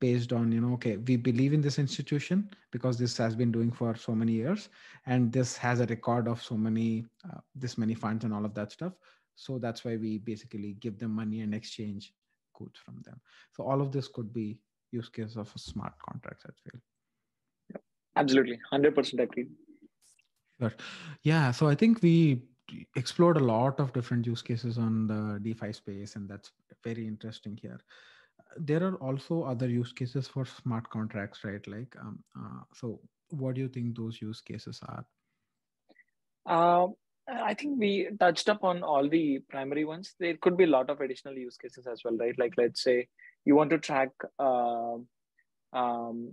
based 0.00 0.32
on 0.32 0.52
you 0.52 0.60
know 0.60 0.72
okay 0.74 0.96
we 0.96 1.16
believe 1.16 1.52
in 1.52 1.60
this 1.60 1.78
institution 1.78 2.48
because 2.70 2.98
this 2.98 3.16
has 3.18 3.34
been 3.34 3.52
doing 3.52 3.70
for 3.70 3.94
so 3.94 4.14
many 4.14 4.32
years 4.32 4.68
and 5.06 5.32
this 5.32 5.56
has 5.56 5.80
a 5.80 5.86
record 5.86 6.28
of 6.28 6.42
so 6.42 6.56
many 6.56 7.04
uh, 7.28 7.40
this 7.54 7.76
many 7.76 7.94
funds 7.94 8.24
and 8.24 8.34
all 8.34 8.44
of 8.44 8.54
that 8.54 8.72
stuff. 8.72 8.94
So 9.34 9.58
that's 9.58 9.84
why 9.84 9.96
we 9.96 10.18
basically 10.18 10.74
give 10.80 10.98
them 10.98 11.12
money 11.12 11.40
and 11.40 11.54
exchange 11.54 12.12
goods 12.54 12.78
from 12.84 13.00
them. 13.04 13.20
So 13.56 13.64
all 13.64 13.80
of 13.80 13.90
this 13.90 14.08
could 14.08 14.32
be 14.32 14.60
use 14.90 15.08
case 15.08 15.36
of 15.36 15.50
smart 15.56 15.94
contracts 16.06 16.44
i 16.46 16.52
feel 16.62 16.80
absolutely. 18.16 18.58
100% 18.72 19.20
agree. 19.20 19.46
Sure. 20.58 20.74
Yeah. 21.22 21.50
So 21.50 21.68
i 21.68 21.74
think 21.74 22.02
we 22.02 22.42
explored 22.96 23.36
a 23.36 23.44
lot 23.44 23.80
of 23.80 23.92
different 23.92 24.26
use 24.26 24.42
cases 24.42 24.78
on 24.78 25.06
the 25.06 25.38
DeFi 25.40 25.72
space, 25.72 26.16
and 26.16 26.28
that's 26.28 26.52
very 26.84 27.06
interesting 27.06 27.58
here. 27.60 27.80
There 28.56 28.82
are 28.82 28.96
also 28.96 29.42
other 29.42 29.68
use 29.68 29.92
cases 29.92 30.28
for 30.28 30.44
smart 30.44 30.88
contracts, 30.90 31.44
right? 31.44 31.66
Like, 31.66 31.96
um, 32.00 32.22
uh, 32.36 32.64
so 32.74 33.00
what 33.30 33.54
do 33.54 33.60
you 33.60 33.68
think 33.68 33.96
those 33.96 34.20
use 34.20 34.40
cases 34.40 34.80
are? 34.86 35.04
Uh, 36.44 36.88
I 37.28 37.54
think 37.54 37.78
we 37.78 38.08
touched 38.18 38.48
upon 38.48 38.82
all 38.82 39.08
the 39.08 39.38
primary 39.48 39.84
ones. 39.84 40.14
There 40.18 40.36
could 40.40 40.56
be 40.56 40.64
a 40.64 40.68
lot 40.68 40.90
of 40.90 41.00
additional 41.00 41.34
use 41.34 41.56
cases 41.56 41.86
as 41.86 42.02
well, 42.04 42.16
right? 42.16 42.38
Like, 42.38 42.54
let's 42.58 42.82
say 42.82 43.08
you 43.44 43.54
want 43.54 43.70
to 43.70 43.78
track 43.78 44.10
uh, 44.38 44.96
um, 45.72 46.32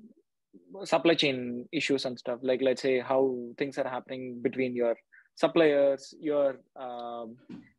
supply 0.83 1.13
chain 1.13 1.69
issues 1.71 2.05
and 2.05 2.17
stuff. 2.17 2.39
Like, 2.41 2.61
let's 2.61 2.81
say 2.81 2.99
how 2.99 3.37
things 3.57 3.77
are 3.77 3.87
happening 3.87 4.39
between 4.41 4.75
your 4.75 4.95
suppliers, 5.39 6.13
your 6.19 6.59
um, 6.75 7.37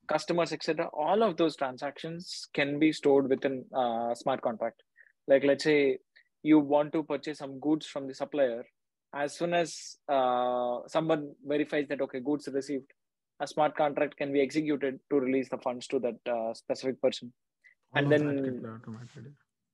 customers, 0.08 0.52
etc. 0.52 0.88
All 0.92 1.22
of 1.22 1.36
those 1.36 1.56
transactions 1.56 2.48
can 2.54 2.78
be 2.78 2.90
stored 2.92 3.28
within 3.28 3.64
a 3.74 4.14
smart 4.14 4.40
contract. 4.40 4.82
Like 5.28 5.44
let's 5.44 5.64
say 5.64 5.98
you 6.42 6.58
want 6.58 6.92
to 6.94 7.02
purchase 7.02 7.38
some 7.38 7.60
goods 7.60 7.86
from 7.86 8.06
the 8.08 8.14
supplier, 8.14 8.64
as 9.14 9.36
soon 9.36 9.52
as 9.52 9.98
uh, 10.08 10.78
someone 10.86 11.32
verifies 11.46 11.86
that 11.88 12.00
okay, 12.00 12.20
goods 12.20 12.48
received, 12.52 12.90
a 13.40 13.46
smart 13.46 13.76
contract 13.76 14.16
can 14.16 14.32
be 14.32 14.40
executed 14.40 14.98
to 15.10 15.20
release 15.20 15.50
the 15.50 15.58
funds 15.58 15.86
to 15.88 15.98
that 15.98 16.32
uh, 16.32 16.54
specific 16.54 17.00
person, 17.02 17.32
all 17.94 18.02
and 18.02 18.10
then 18.10 18.26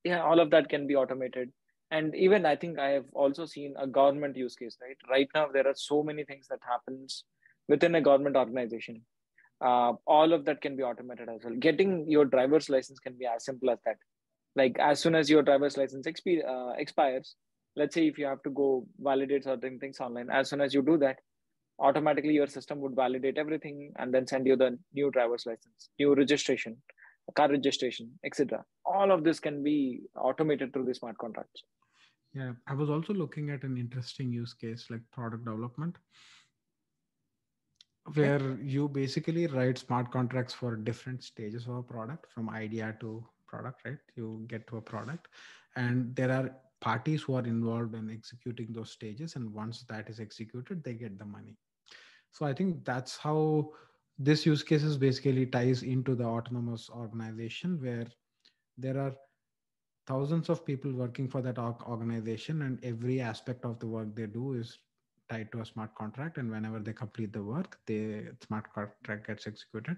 yeah, 0.05 0.23
all 0.23 0.41
of 0.41 0.51
that 0.51 0.69
can 0.69 0.87
be 0.87 0.97
automated 0.97 1.53
and 1.91 2.15
even 2.17 2.47
i 2.47 2.57
think 2.57 2.79
i 2.79 2.89
have 2.89 3.05
also 3.13 3.45
seen 3.47 3.75
a 3.79 3.87
government 3.87 4.37
use 4.37 4.57
case 4.57 4.77
right 4.83 4.97
right 5.11 5.29
now 5.35 5.47
there 5.53 5.67
are 5.67 5.75
so 5.77 6.03
many 6.03 6.25
things 6.25 6.49
that 6.49 6.59
happens 6.69 7.25
within 7.69 7.95
a 7.95 8.01
government 8.01 8.37
organization. 8.37 9.03
Uh, 9.61 9.93
all 10.07 10.33
of 10.33 10.45
that 10.45 10.61
can 10.61 10.77
be 10.77 10.83
automated 10.83 11.29
as 11.29 11.41
well. 11.45 11.55
Getting 11.55 12.09
your 12.09 12.25
driver's 12.25 12.69
license 12.69 12.99
can 12.99 13.15
be 13.19 13.27
as 13.27 13.45
simple 13.45 13.71
as 13.71 13.79
that. 13.87 13.97
Like 14.55 14.77
as 14.79 15.01
soon 15.01 15.15
as 15.15 15.31
your 15.31 15.43
driver's 15.43 15.77
license 15.77 16.07
exp- 16.07 16.47
uh, 16.47 16.75
expires, 16.79 17.37
let's 17.75 17.95
say 17.95 18.07
if 18.07 18.19
you 18.19 18.27
have 18.27 18.43
to 18.43 18.51
go 18.51 18.87
validate 18.99 19.45
certain 19.45 19.79
things 19.79 20.01
online, 20.01 20.31
as 20.31 20.51
soon 20.51 20.61
as 20.61 20.75
you 20.75 20.83
do 20.83 20.99
that, 20.99 21.17
automatically 21.79 22.33
your 22.33 22.47
system 22.47 22.81
would 22.81 22.95
validate 22.95 23.39
everything 23.39 23.93
and 23.97 24.13
then 24.13 24.27
send 24.27 24.47
you 24.47 24.57
the 24.57 24.79
new 24.95 25.11
driver's 25.11 25.45
license, 25.47 25.91
new 25.99 26.15
registration, 26.15 26.77
car 27.35 27.51
registration, 27.51 28.11
etc. 28.25 28.65
All 28.85 29.11
of 29.11 29.25
this 29.25 29.41
can 29.41 29.63
be 29.63 30.01
automated 30.17 30.73
through 30.73 30.85
the 30.85 30.95
smart 30.95 31.19
contracts. 31.19 31.63
Yeah, 32.35 32.53
I 32.67 32.75
was 32.75 32.91
also 32.91 33.15
looking 33.15 33.51
at 33.51 33.63
an 33.63 33.79
interesting 33.79 34.31
use 34.31 34.53
case 34.53 34.87
like 34.91 35.01
product 35.13 35.45
development 35.45 35.97
where 38.15 38.57
you 38.61 38.89
basically 38.89 39.47
write 39.47 39.79
smart 39.79 40.11
contracts 40.11 40.55
for 40.55 40.77
different 40.77 41.23
stages 41.23 41.67
of 41.67 41.77
a 41.77 41.83
product 41.83 42.33
from 42.33 42.49
idea 42.51 42.97
to 43.01 43.25
product 43.47 43.83
right? 43.85 43.99
You 44.15 44.45
get 44.49 44.67
to 44.69 44.77
a 44.77 44.83
product. 44.83 45.29
And 45.77 46.15
there 46.15 46.31
are 46.31 46.51
parties 46.81 47.23
who 47.23 47.35
are 47.35 47.47
involved 47.47 47.95
in 47.95 48.11
executing 48.11 48.69
those 48.71 48.91
stages 48.91 49.37
and 49.37 49.53
once 49.53 49.85
that 49.89 50.09
is 50.09 50.21
executed 50.21 50.85
they 50.85 50.95
get 50.95 51.19
the 51.19 51.25
money. 51.25 51.57
So 52.33 52.45
i 52.45 52.53
think 52.53 52.85
that's 52.85 53.17
how 53.17 53.71
this 54.19 54.45
use 54.47 54.63
cases 54.63 54.97
basically 54.97 55.47
ties 55.47 55.83
into 55.83 56.15
the 56.15 56.25
autonomous 56.25 56.91
organization 56.91 57.81
where 57.81 58.07
there 58.79 58.99
are 58.99 59.15
thousands 60.07 60.49
of 60.49 60.65
people 60.65 60.93
working 60.93 61.29
for 61.29 61.43
that 61.43 61.59
organization 61.59 62.63
and 62.63 62.79
every 62.85 63.21
aspect 63.21 63.65
of 63.65 63.79
the 63.79 63.87
work 63.87 64.15
they 64.15 64.27
do 64.27 64.53
is 64.53 64.79
tied 65.29 65.51
to 65.53 65.61
a 65.61 65.67
smart 65.67 65.95
contract 65.95 66.39
and 66.39 66.51
whenever 66.51 66.79
they 66.79 66.93
complete 66.93 67.33
the 67.33 67.43
work 67.43 67.79
the 67.87 68.27
smart 68.45 68.73
contract 68.73 69.27
gets 69.27 69.47
executed. 69.47 69.97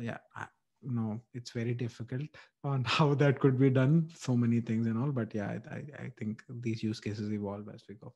Yeah 0.00 0.18
I, 0.36 0.46
no 0.82 1.20
it's 1.32 1.50
very 1.50 1.74
difficult 1.74 2.28
on 2.62 2.84
how 2.96 3.14
that 3.14 3.40
could 3.40 3.58
be 3.58 3.70
done 3.70 4.10
so 4.14 4.36
many 4.36 4.60
things 4.60 4.86
and 4.86 4.98
all 4.98 5.12
but 5.12 5.34
yeah 5.34 5.58
I, 5.70 5.76
I 6.02 6.12
think 6.18 6.42
these 6.48 6.82
use 6.82 7.00
cases 7.00 7.32
evolve 7.32 7.68
as 7.74 7.82
we 7.88 7.94
go. 7.96 8.12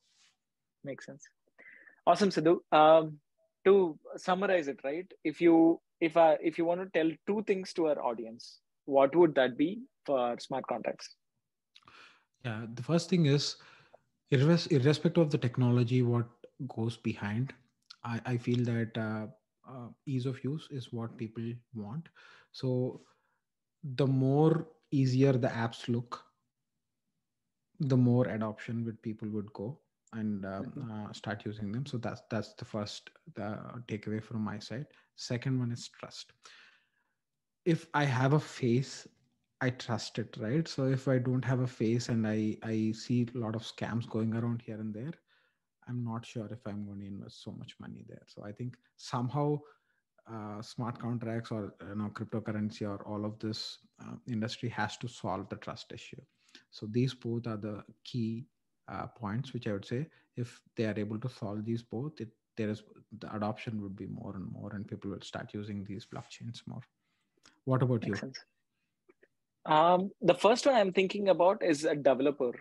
Makes 0.84 1.06
sense. 1.06 1.24
Awesome 2.06 2.30
sidhu. 2.30 2.58
Um, 2.72 3.18
to 3.64 3.98
summarize 4.16 4.68
it 4.68 4.80
right 4.84 5.10
if 5.24 5.40
you 5.40 5.80
if 6.00 6.16
I, 6.16 6.38
if 6.40 6.58
you 6.58 6.64
want 6.64 6.80
to 6.80 6.88
tell 6.96 7.10
two 7.26 7.42
things 7.46 7.72
to 7.74 7.88
our 7.88 8.00
audience 8.00 8.60
what 8.84 9.14
would 9.16 9.34
that 9.34 9.58
be 9.58 9.82
for 10.06 10.38
smart 10.38 10.66
contracts? 10.66 11.16
Yeah 12.44 12.66
the 12.72 12.82
first 12.82 13.10
thing 13.10 13.26
is 13.26 13.56
irrespective 14.30 15.22
of 15.22 15.30
the 15.30 15.38
technology 15.38 16.02
what 16.02 16.26
goes 16.68 16.96
behind 16.96 17.52
i, 18.04 18.20
I 18.26 18.36
feel 18.36 18.64
that 18.64 18.96
uh, 18.96 19.26
uh, 19.68 19.88
ease 20.06 20.26
of 20.26 20.42
use 20.44 20.66
is 20.70 20.92
what 20.92 21.16
people 21.16 21.44
want. 21.74 22.08
So 22.52 23.02
the 23.82 24.06
more 24.06 24.66
easier 24.90 25.32
the 25.32 25.48
apps 25.48 25.88
look 25.88 26.24
the 27.80 27.96
more 27.96 28.26
adoption 28.26 28.84
with 28.84 29.00
people 29.02 29.28
would 29.28 29.52
go 29.52 29.78
and 30.12 30.44
um, 30.44 30.64
mm-hmm. 30.64 30.90
uh, 30.90 31.12
start 31.12 31.42
using 31.44 31.70
them. 31.70 31.86
So 31.86 31.98
that's 31.98 32.22
that's 32.28 32.54
the 32.54 32.64
first 32.64 33.10
the 33.34 33.58
takeaway 33.86 34.22
from 34.22 34.40
my 34.40 34.58
side. 34.58 34.86
Second 35.14 35.58
one 35.60 35.70
is 35.70 35.88
trust. 35.88 36.32
If 37.64 37.86
i 37.94 38.04
have 38.04 38.32
a 38.32 38.40
face 38.40 39.06
I 39.60 39.70
trust 39.70 40.18
it, 40.18 40.36
right? 40.38 40.66
So 40.68 40.84
if 40.86 41.08
I 41.08 41.18
don't 41.18 41.44
have 41.44 41.60
a 41.60 41.66
face 41.66 42.08
and 42.08 42.26
I 42.26 42.56
I 42.62 42.92
see 42.92 43.26
a 43.34 43.38
lot 43.38 43.54
of 43.56 43.62
scams 43.62 44.08
going 44.08 44.34
around 44.34 44.62
here 44.62 44.78
and 44.80 44.94
there, 44.94 45.14
I'm 45.88 46.04
not 46.04 46.26
sure 46.26 46.48
if 46.52 46.66
I'm 46.66 46.84
going 46.86 47.00
to 47.00 47.06
invest 47.06 47.42
so 47.42 47.52
much 47.52 47.74
money 47.80 48.04
there. 48.08 48.22
So 48.26 48.44
I 48.44 48.52
think 48.52 48.76
somehow 48.96 49.60
uh, 50.32 50.62
smart 50.62 50.98
contracts 50.98 51.50
or 51.50 51.74
you 51.88 51.94
know 51.96 52.10
cryptocurrency 52.10 52.82
or 52.88 53.02
all 53.06 53.24
of 53.24 53.38
this 53.40 53.78
uh, 54.02 54.16
industry 54.28 54.68
has 54.70 54.96
to 54.98 55.08
solve 55.08 55.48
the 55.48 55.56
trust 55.56 55.92
issue. 55.92 56.22
So 56.70 56.86
these 56.86 57.14
both 57.14 57.46
are 57.46 57.56
the 57.56 57.84
key 58.04 58.46
uh, 58.88 59.06
points 59.08 59.52
which 59.52 59.66
I 59.68 59.72
would 59.72 59.84
say 59.86 60.08
if 60.36 60.60
they 60.76 60.86
are 60.86 60.98
able 60.98 61.18
to 61.20 61.28
solve 61.28 61.64
these 61.64 61.82
both, 61.82 62.20
it 62.20 62.28
there 62.56 62.70
is 62.70 62.82
the 63.20 63.34
adoption 63.34 63.80
would 63.82 63.96
be 63.96 64.06
more 64.06 64.34
and 64.36 64.50
more, 64.52 64.72
and 64.74 64.86
people 64.86 65.10
will 65.10 65.20
start 65.32 65.54
using 65.54 65.84
these 65.84 66.06
blockchains 66.06 66.62
more. 66.66 66.82
What 67.64 67.82
about 67.82 68.06
Makes 68.06 68.18
you? 68.18 68.20
Sense. 68.20 68.44
Um, 69.68 70.10
the 70.22 70.34
first 70.34 70.64
one 70.64 70.74
I'm 70.74 70.92
thinking 70.92 71.28
about 71.28 71.62
is 71.62 71.84
a 71.84 71.94
developer. 71.94 72.52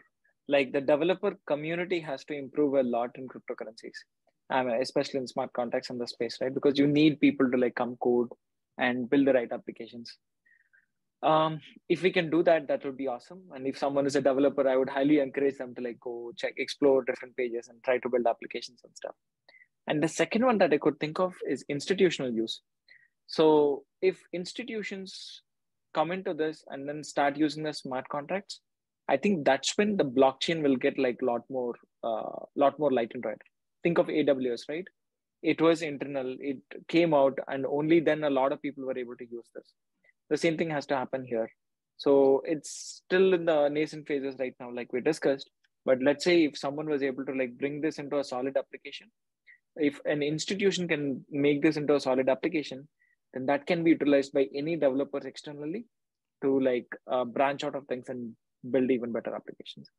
Like 0.49 0.73
the 0.73 0.81
developer 0.81 1.37
community 1.47 2.01
has 2.01 2.25
to 2.25 2.33
improve 2.33 2.73
a 2.73 2.83
lot 2.83 3.11
in 3.15 3.27
cryptocurrencies, 3.27 4.81
especially 4.81 5.21
in 5.21 5.27
smart 5.27 5.53
contracts 5.53 5.89
in 5.89 5.97
the 5.97 6.07
space, 6.07 6.37
right? 6.41 6.53
Because 6.53 6.77
you 6.77 6.87
need 6.87 7.21
people 7.21 7.49
to 7.49 7.57
like 7.57 7.75
come 7.75 7.97
code 8.03 8.29
and 8.77 9.09
build 9.09 9.27
the 9.27 9.33
right 9.33 9.51
applications. 9.51 10.17
Um, 11.23 11.61
if 11.89 12.03
we 12.03 12.11
can 12.11 12.29
do 12.29 12.43
that, 12.43 12.67
that 12.67 12.85
would 12.85 12.97
be 12.97 13.07
awesome. 13.07 13.41
And 13.53 13.65
if 13.65 13.77
someone 13.77 14.05
is 14.05 14.15
a 14.15 14.21
developer, 14.21 14.67
I 14.67 14.75
would 14.75 14.89
highly 14.89 15.19
encourage 15.19 15.57
them 15.57 15.73
to 15.75 15.81
like 15.81 15.99
go 15.99 16.31
check, 16.37 16.53
explore 16.57 17.03
different 17.03 17.35
pages 17.35 17.69
and 17.69 17.81
try 17.83 17.97
to 17.99 18.09
build 18.09 18.27
applications 18.27 18.81
and 18.83 18.95
stuff. 18.95 19.15
And 19.87 20.03
the 20.03 20.09
second 20.09 20.45
one 20.45 20.57
that 20.59 20.73
I 20.73 20.77
could 20.77 20.99
think 20.99 21.19
of 21.19 21.33
is 21.49 21.65
institutional 21.69 22.31
use. 22.31 22.61
So 23.27 23.83
if 24.01 24.21
institutions 24.31 25.41
come 25.97 26.11
into 26.11 26.33
this 26.33 26.63
and 26.67 26.87
then 26.87 27.03
start 27.03 27.37
using 27.37 27.63
the 27.63 27.73
smart 27.73 28.07
contracts, 28.09 28.59
I 29.09 29.17
think 29.17 29.45
that's 29.45 29.77
when 29.77 29.97
the 29.97 30.09
blockchain 30.19 30.61
will 30.61 30.75
get 30.75 30.99
like 30.99 31.19
a 31.21 31.25
lot 31.25 31.43
more, 31.49 31.73
uh, 32.03 32.39
lot 32.55 32.77
more 32.77 32.91
light 32.91 33.11
and 33.13 33.25
it. 33.25 33.41
Think 33.83 33.97
of 33.97 34.07
AWS, 34.07 34.63
right? 34.69 34.87
It 35.41 35.61
was 35.61 35.81
internal, 35.81 36.35
it 36.39 36.57
came 36.87 37.13
out, 37.13 37.37
and 37.47 37.65
only 37.65 37.99
then 37.99 38.23
a 38.23 38.29
lot 38.29 38.51
of 38.51 38.61
people 38.61 38.85
were 38.85 38.97
able 38.97 39.15
to 39.15 39.27
use 39.37 39.47
this. 39.55 39.71
The 40.29 40.37
same 40.37 40.57
thing 40.57 40.69
has 40.71 40.85
to 40.87 40.97
happen 40.97 41.23
here. 41.25 41.49
So 41.97 42.41
it's 42.45 43.01
still 43.03 43.33
in 43.33 43.45
the 43.45 43.69
nascent 43.69 44.07
phases 44.07 44.35
right 44.39 44.55
now, 44.59 44.71
like 44.71 44.91
we 44.93 45.01
discussed. 45.01 45.49
But 45.85 45.99
let's 46.01 46.23
say 46.23 46.43
if 46.43 46.57
someone 46.57 46.89
was 46.89 47.01
able 47.01 47.25
to 47.25 47.33
like 47.33 47.57
bring 47.57 47.81
this 47.81 47.97
into 47.97 48.19
a 48.19 48.23
solid 48.23 48.57
application, 48.57 49.07
if 49.77 49.99
an 50.05 50.21
institution 50.21 50.87
can 50.87 51.25
make 51.31 51.61
this 51.61 51.77
into 51.77 51.95
a 51.95 51.99
solid 51.99 52.29
application, 52.29 52.87
then 53.33 53.45
that 53.45 53.65
can 53.65 53.83
be 53.83 53.91
utilized 53.91 54.33
by 54.33 54.47
any 54.55 54.75
developers 54.75 55.25
externally 55.25 55.85
to 56.41 56.59
like 56.59 56.87
uh, 57.11 57.25
branch 57.25 57.63
out 57.63 57.75
of 57.75 57.85
things 57.87 58.09
and 58.09 58.33
build 58.71 58.91
even 58.91 59.11
better 59.11 59.35
applications. 59.35 59.89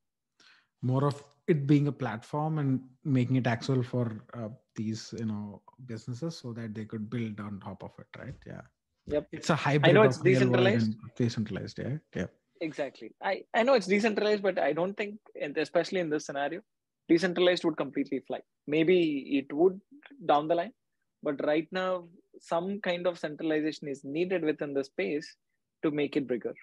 More 0.82 1.06
of 1.06 1.22
it 1.48 1.66
being 1.66 1.88
a 1.88 1.92
platform 1.92 2.58
and 2.58 2.80
making 3.04 3.36
it 3.36 3.46
accessible 3.46 3.82
for 3.82 4.24
uh, 4.34 4.48
these 4.76 5.14
you 5.18 5.24
know 5.26 5.62
businesses 5.86 6.36
so 6.36 6.52
that 6.52 6.74
they 6.74 6.84
could 6.84 7.10
build 7.10 7.40
on 7.40 7.60
top 7.60 7.82
of 7.82 7.90
it 7.98 8.18
right? 8.18 8.34
Yeah. 8.46 8.60
Yep. 9.06 9.28
It's 9.32 9.50
a 9.50 9.56
hybrid 9.56 9.88
i 9.88 9.92
know 9.92 10.02
it's 10.02 10.18
decentralized. 10.18 10.94
decentralized 11.16 11.78
yeah 11.78 11.96
yeah. 12.14 12.26
Exactly. 12.60 13.12
I 13.22 13.42
i 13.54 13.62
know 13.62 13.74
it's 13.74 13.86
decentralized 13.86 14.42
but 14.42 14.58
i 14.58 14.72
don't 14.72 14.96
think 14.96 15.18
especially 15.56 16.00
in 16.00 16.10
this 16.10 16.26
scenario 16.26 16.60
decentralized 17.08 17.64
would 17.64 17.78
completely 17.78 18.20
fly. 18.26 18.40
Maybe 18.66 18.98
it 19.38 19.50
would 19.52 19.80
down 20.26 20.46
the 20.46 20.54
line 20.54 20.72
but 21.22 21.44
right 21.44 21.66
now 21.72 22.06
some 22.40 22.80
kind 22.80 23.06
of 23.06 23.18
centralization 23.18 23.88
is 23.88 24.04
needed 24.04 24.42
within 24.42 24.74
the 24.74 24.84
space 24.84 25.36
to 25.82 25.90
make 25.90 26.16
it 26.16 26.26
bigger. 26.26 26.54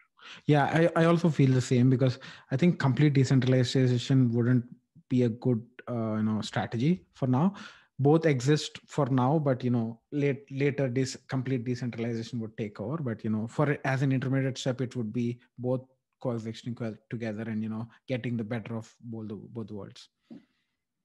Yeah 0.46 0.66
i, 0.96 1.02
I 1.02 1.06
also 1.06 1.30
feel 1.30 1.52
the 1.52 1.62
same 1.62 1.90
because 1.90 2.20
i 2.52 2.58
think 2.58 2.80
complete 2.80 3.14
decentralization 3.14 4.32
wouldn't 4.32 4.66
be 5.10 5.24
a 5.24 5.30
good 5.30 5.62
uh, 5.90 6.16
you 6.16 6.24
know 6.24 6.42
strategy 6.42 7.06
for 7.14 7.28
now. 7.28 7.54
Both 7.98 8.26
exist 8.26 8.80
for 8.88 9.06
now 9.06 9.40
but 9.40 9.64
you 9.64 9.70
know 9.70 10.02
late, 10.12 10.46
later 10.52 10.90
this 10.90 11.16
complete 11.30 11.64
decentralization 11.64 12.40
would 12.42 12.58
take 12.58 12.80
over. 12.82 12.98
But 12.98 13.24
you 13.24 13.30
know 13.30 13.48
for 13.48 13.78
as 13.86 14.02
an 14.02 14.12
intermediate 14.12 14.58
step 14.58 14.82
it 14.82 14.96
would 14.96 15.14
be 15.14 15.40
both 15.58 15.82
coexisting 16.22 16.76
together 17.10 17.44
and 17.44 17.64
you 17.64 17.70
know 17.70 17.88
getting 18.08 18.36
the 18.36 18.44
better 18.44 18.76
of 18.76 18.94
both 19.00 19.28
both 19.54 19.72
worlds. 19.72 20.10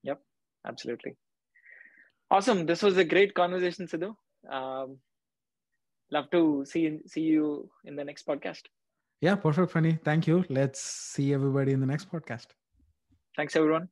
Yep 0.02 0.20
absolutely. 0.66 1.16
Awesome. 2.32 2.64
This 2.64 2.82
was 2.82 2.96
a 2.96 3.04
great 3.04 3.34
conversation 3.34 3.86
sidhu 3.86 4.14
um, 4.48 4.98
love 6.10 6.30
to 6.30 6.64
see 6.64 6.98
see 7.06 7.22
you 7.22 7.70
in 7.84 7.96
the 7.96 8.04
next 8.04 8.26
podcast. 8.26 8.62
Yeah, 9.20 9.34
perfect, 9.36 9.72
Phani. 9.72 10.02
Thank 10.02 10.26
you. 10.26 10.44
Let's 10.48 10.80
see 10.80 11.34
everybody 11.34 11.72
in 11.72 11.80
the 11.80 11.86
next 11.86 12.10
podcast. 12.10 12.46
Thanks, 13.36 13.54
everyone. 13.54 13.88